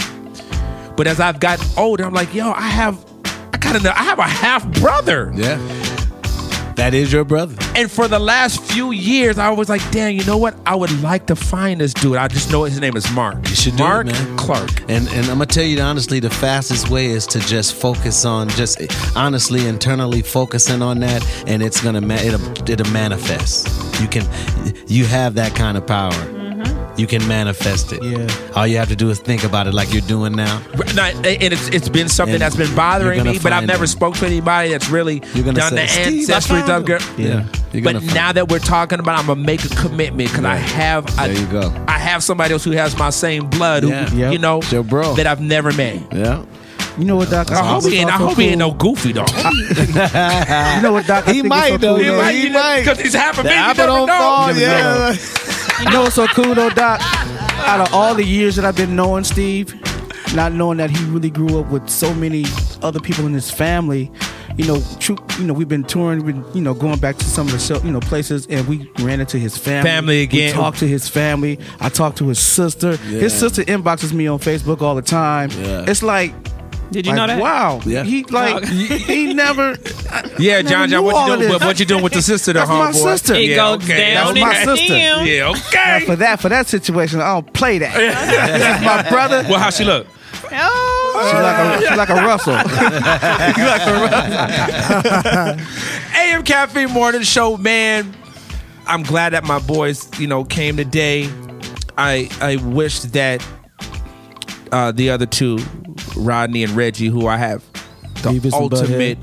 [0.98, 4.20] but as i've gotten older i'm like yo i have i kind of i have
[4.20, 5.58] a half brother yeah
[6.76, 10.24] that is your brother and for the last few years i was like damn you
[10.26, 13.10] know what i would like to find this dude i just know his name is
[13.12, 14.38] mark You should do it, mark man.
[14.38, 18.26] clark And and I'm gonna tell you honestly, the fastest way is to just focus
[18.26, 18.80] on just
[19.16, 23.68] honestly internally focusing on that, and it's gonna ma- it'll it'll manifest.
[24.02, 24.24] You can
[24.88, 26.12] you have that kind of power.
[26.96, 28.04] You can manifest it.
[28.04, 28.28] Yeah.
[28.56, 30.62] All you have to do is think about it like you're doing now.
[30.96, 33.88] No, and it's it's been something And that's been bothering me, but I've never it.
[33.88, 36.80] spoke to anybody that's really You're gonna done say, the "Steve, I ancestry found stuff.
[36.80, 37.00] him." girl.
[37.18, 37.46] Yeah.
[37.74, 38.34] You're But gonna find now it.
[38.34, 41.40] that we're talking about, it, I'm gonna make a commitment because I have I, There
[41.42, 41.86] you go.
[41.88, 44.12] I have somebody else who has my same blood, who Yeah.
[44.14, 44.32] Yep.
[44.34, 45.16] you know, your bro.
[45.16, 46.00] that I've never met.
[46.14, 46.44] Yeah.
[47.00, 47.50] You know what, Doc?
[47.50, 48.10] I hope he ain't.
[48.12, 49.26] I hope he ain't no goofy though.
[49.34, 51.28] You know what, Doc?
[51.28, 51.96] I He might, so though.
[51.96, 52.18] cool, He man?
[52.18, 52.32] might.
[52.36, 53.56] you know, because he's half a The me.
[53.56, 54.18] You apple never don't know.
[54.20, 54.56] fall.
[54.56, 55.16] Yeah.
[55.82, 57.00] You know what's so cool though, Doc?
[57.66, 59.74] Out of all the years that I've been knowing Steve,
[60.36, 62.46] not knowing that he really grew up with so many
[62.82, 64.12] other people in his family,
[64.58, 67.26] you know, true, you know, we've been touring, we've been, you know, going back to
[67.26, 69.90] some of the show, you know, places, and we ran into his family.
[69.90, 70.48] Family again.
[70.56, 71.60] We talked to his family.
[71.80, 72.96] I talked to his sister.
[72.98, 73.40] His Yeah.
[73.40, 75.50] sister inboxes me on Facebook all the time.
[75.60, 75.86] Yeah.
[75.88, 76.34] It's like.
[76.94, 77.42] Did you like, know that?
[77.42, 77.82] Wow.
[77.86, 78.04] Yeah.
[78.04, 79.76] He like he, he never.
[80.40, 81.52] Yeah, never John, John, what all you of doing?
[81.52, 81.60] this.
[81.60, 83.34] What, what you doing with the sister, the That's my sister.
[83.36, 84.14] It Yeah, goes okay.
[84.14, 84.94] down That's in my sister.
[84.94, 85.26] DM.
[85.38, 86.06] Yeah, okay.
[86.06, 87.94] For that, for that situation, I don't play that.
[87.96, 89.44] this is my brother.
[89.50, 90.08] Well, how she look?
[90.56, 92.54] Oh, She's like a, she's like a Russell.
[96.16, 98.14] AM Caffeine Morning Show, man.
[98.88, 101.30] I'm glad that my boys, you know, came today.
[101.98, 103.46] I I wish that
[104.72, 105.60] uh, the other two,
[106.16, 107.64] Rodney and Reggie, who I have
[108.22, 109.18] the Beavis ultimate.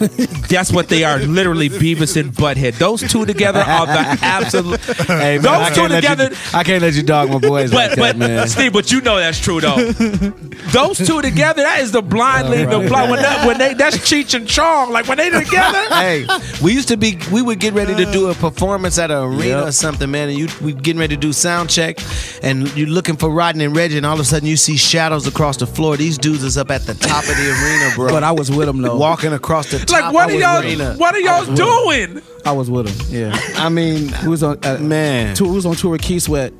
[0.00, 2.78] That's what they are, literally Beavis and Butthead.
[2.78, 4.80] Those two together are the absolute.
[4.80, 7.38] Hey, man, Those I two can't let you- together- I can't let you dog my
[7.38, 8.48] boys But like but that, man.
[8.48, 9.76] Steve, but you know that's true though.
[10.72, 13.10] Those two together, that is the blind leading the blind.
[13.10, 15.78] When, that, when they that's Cheech and Chong, like when they together.
[15.90, 16.26] hey,
[16.62, 17.18] we used to be.
[17.32, 20.28] We would get ready to do a performance at an arena or something, man.
[20.28, 21.98] And you, we getting ready to do sound check,
[22.42, 25.26] and you're looking for Rodney and Reggie, and all of a sudden you see shadows
[25.26, 25.96] across the floor.
[25.96, 28.08] These dudes is up at the top of the arena, bro.
[28.10, 28.96] but I was with him though.
[28.96, 30.62] walking across the top Like what of are y'all?
[30.62, 30.94] arena.
[30.96, 32.22] What are y'all doing?
[32.44, 33.06] I was with him.
[33.14, 35.34] Yeah, I mean, we was on uh, Man.
[35.34, 36.52] Tour, we was on tour with Keith Sweat,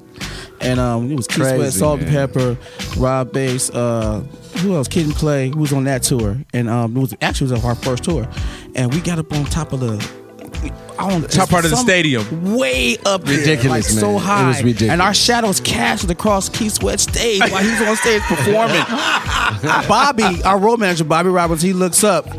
[0.61, 2.11] and um, it was Keith Sweat, Crazy, Salt and.
[2.11, 2.57] Pepper,
[2.99, 4.20] Rob Bass, uh,
[4.59, 4.89] who else?
[4.89, 7.64] Kid and Play, who was on that tour, and um, it was actually it was
[7.64, 8.28] our first tour,
[8.74, 10.20] and we got up on top of the.
[11.01, 12.55] On Top part of the stadium.
[12.57, 14.16] way up there, Ridiculous, like so man.
[14.16, 14.92] It high, was ridiculous.
[14.92, 18.82] and our shadows casted across Keith Sweat's stage while he's on stage performing.
[19.88, 22.26] Bobby, our road manager, Bobby Roberts, he looks up.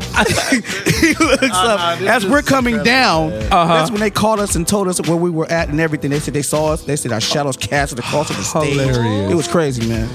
[1.00, 3.30] he looks up as we're coming down.
[3.30, 3.88] That's uh-huh.
[3.90, 6.10] when they called us and told us where we were at and everything.
[6.10, 6.84] They said they saw us.
[6.84, 8.76] They said our shadows casted across the stage.
[8.76, 9.32] Hilarious.
[9.32, 10.08] It was crazy, man.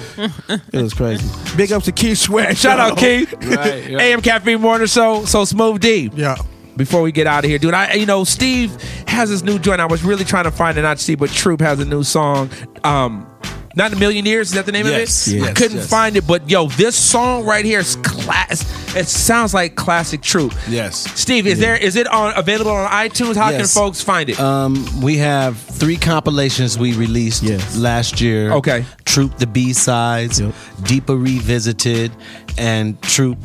[0.74, 1.28] it was crazy.
[1.56, 2.58] Big ups to Keith Sweat.
[2.58, 3.34] Shout out Keith.
[3.34, 3.92] Right, right.
[4.02, 5.26] AM Caffeine Morning Show.
[5.26, 6.12] So Smooth D.
[6.16, 6.36] Yeah.
[6.78, 8.72] Before we get out of here, dude, I you know Steve
[9.08, 9.82] has his new joint.
[9.82, 12.50] I was really trying to find it, not Steve, but Troop has a new song.
[12.84, 13.28] Um,
[13.76, 14.48] not a million years.
[14.50, 15.42] Is that the name Yes, of it?
[15.42, 15.90] I yes, couldn't yes.
[15.90, 18.66] find it, but yo, this song right here is class.
[18.96, 20.52] It sounds like classic Troop.
[20.68, 20.98] Yes.
[21.20, 23.36] Steve, is there is it on available on iTunes?
[23.36, 23.74] How Yes.
[23.76, 24.40] can folks find it?
[24.40, 27.44] Um, we have three compilations we released
[27.78, 28.52] last year.
[28.54, 28.84] Okay.
[29.06, 30.56] Troop the B sides, Yep.
[30.84, 32.12] Deeper Revisited,
[32.58, 33.38] and Troop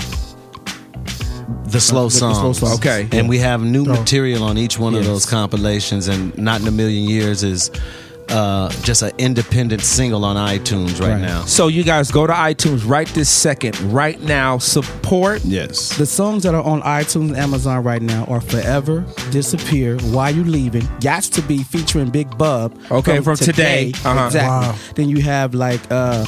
[1.64, 2.74] the slow the slow songs.
[2.78, 3.09] Okay.
[3.12, 3.94] And we have new Oh.
[3.98, 7.70] material on each one of those compilations, and Not in a Million Years is
[8.28, 11.20] uh, just an independent single on iTunes right, Right.
[11.20, 11.44] now.
[11.44, 14.57] so you guys go to iTunes right this second, right now.
[14.59, 15.44] Support.
[15.44, 15.94] Yes.
[15.98, 20.44] The songs that are on iTunes and Amazon right now are Forever, Disappear, Why You
[20.44, 22.74] Leaving, Gots to Be featuring Big Bub.
[22.90, 23.92] Okay, from today.
[24.05, 24.26] Uh-huh.
[24.26, 24.48] Exactly.
[24.48, 24.74] Wow.
[24.94, 26.24] Then you have like uh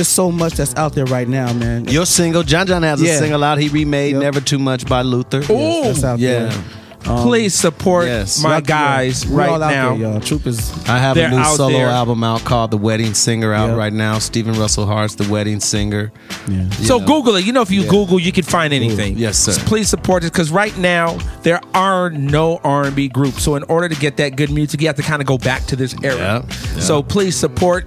[0.00, 1.84] there's so much that's out there right now, man.
[1.86, 4.22] Your single, John John has a single out he remade, Yep.
[4.22, 5.40] Never Too Much by Luther.
[5.52, 5.82] Ooh.
[5.84, 6.44] that's out Yeah.
[6.48, 6.64] there.
[7.06, 8.42] Um, Please support yes.
[8.42, 9.88] my yeah, guys we're right all out now.
[9.96, 10.20] There, y'all.
[10.20, 11.88] Troop is I have a new solo there.
[11.88, 13.78] album out called The Wedding Singer out Yep.
[13.78, 14.18] right now.
[14.18, 16.12] Stephen Russell Hart's The Wedding Singer.
[16.46, 16.68] yeah.
[16.70, 17.06] So know.
[17.06, 17.46] Google it.
[17.46, 17.88] You know, if you Yeah.
[17.88, 19.16] Google, you can find anything.
[19.18, 19.52] Yes, sir.
[19.52, 23.42] So please support it because right now there are no R and B groups.
[23.42, 25.64] So in order to get that good music, you have to kind of go back
[25.66, 26.16] to this era.
[26.16, 26.42] Yeah,
[26.74, 26.80] yeah.
[26.80, 27.86] So please support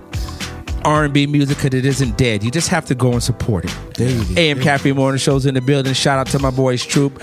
[0.86, 2.44] R and B music because it isn't dead.
[2.44, 4.38] You just have to go and support it.
[4.38, 5.94] AM Caffeine Morning Shows in the building.
[5.94, 7.22] Shout out to my boys Troop.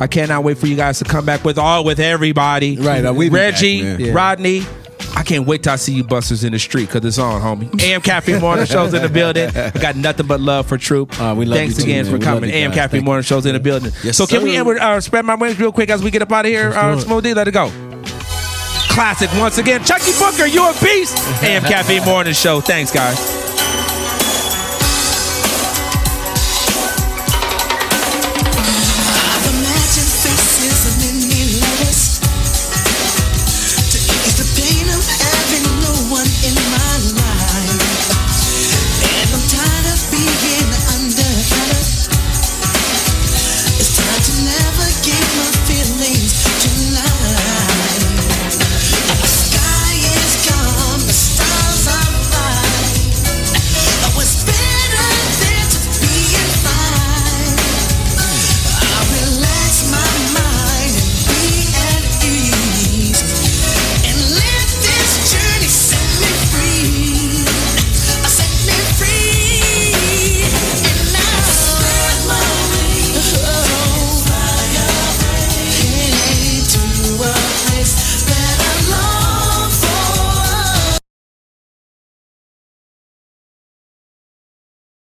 [0.00, 2.76] I cannot wait for you guys to come back with all with everybody.
[2.76, 4.08] Right, uh, we be Reggie, back, man.
[4.08, 4.12] Yeah.
[4.14, 4.62] Rodney.
[5.16, 7.80] I can't wait till I see you busters in the street because it's on, homie.
[7.82, 9.48] AM Caffeine Morning Shows in the building.
[9.56, 11.18] I got nothing but love for Troop.
[11.20, 12.12] Uh, we love Thanks you too, again man.
[12.12, 12.50] for We love coming.
[12.50, 12.90] you AM guys.
[12.90, 13.92] Thank Morning Shows in the building.
[14.02, 16.22] Yes, so can we end with, uh, spread my wings real quick as we get
[16.22, 16.70] up out of here?
[16.72, 17.02] Uh, do it.
[17.02, 17.70] Smooth D, let it go.
[18.94, 19.82] Classic once again.
[19.82, 21.18] Chuckii Booker, you a beast.
[21.42, 22.60] AM Caffeine Morning Show.
[22.60, 23.43] Thanks, guys.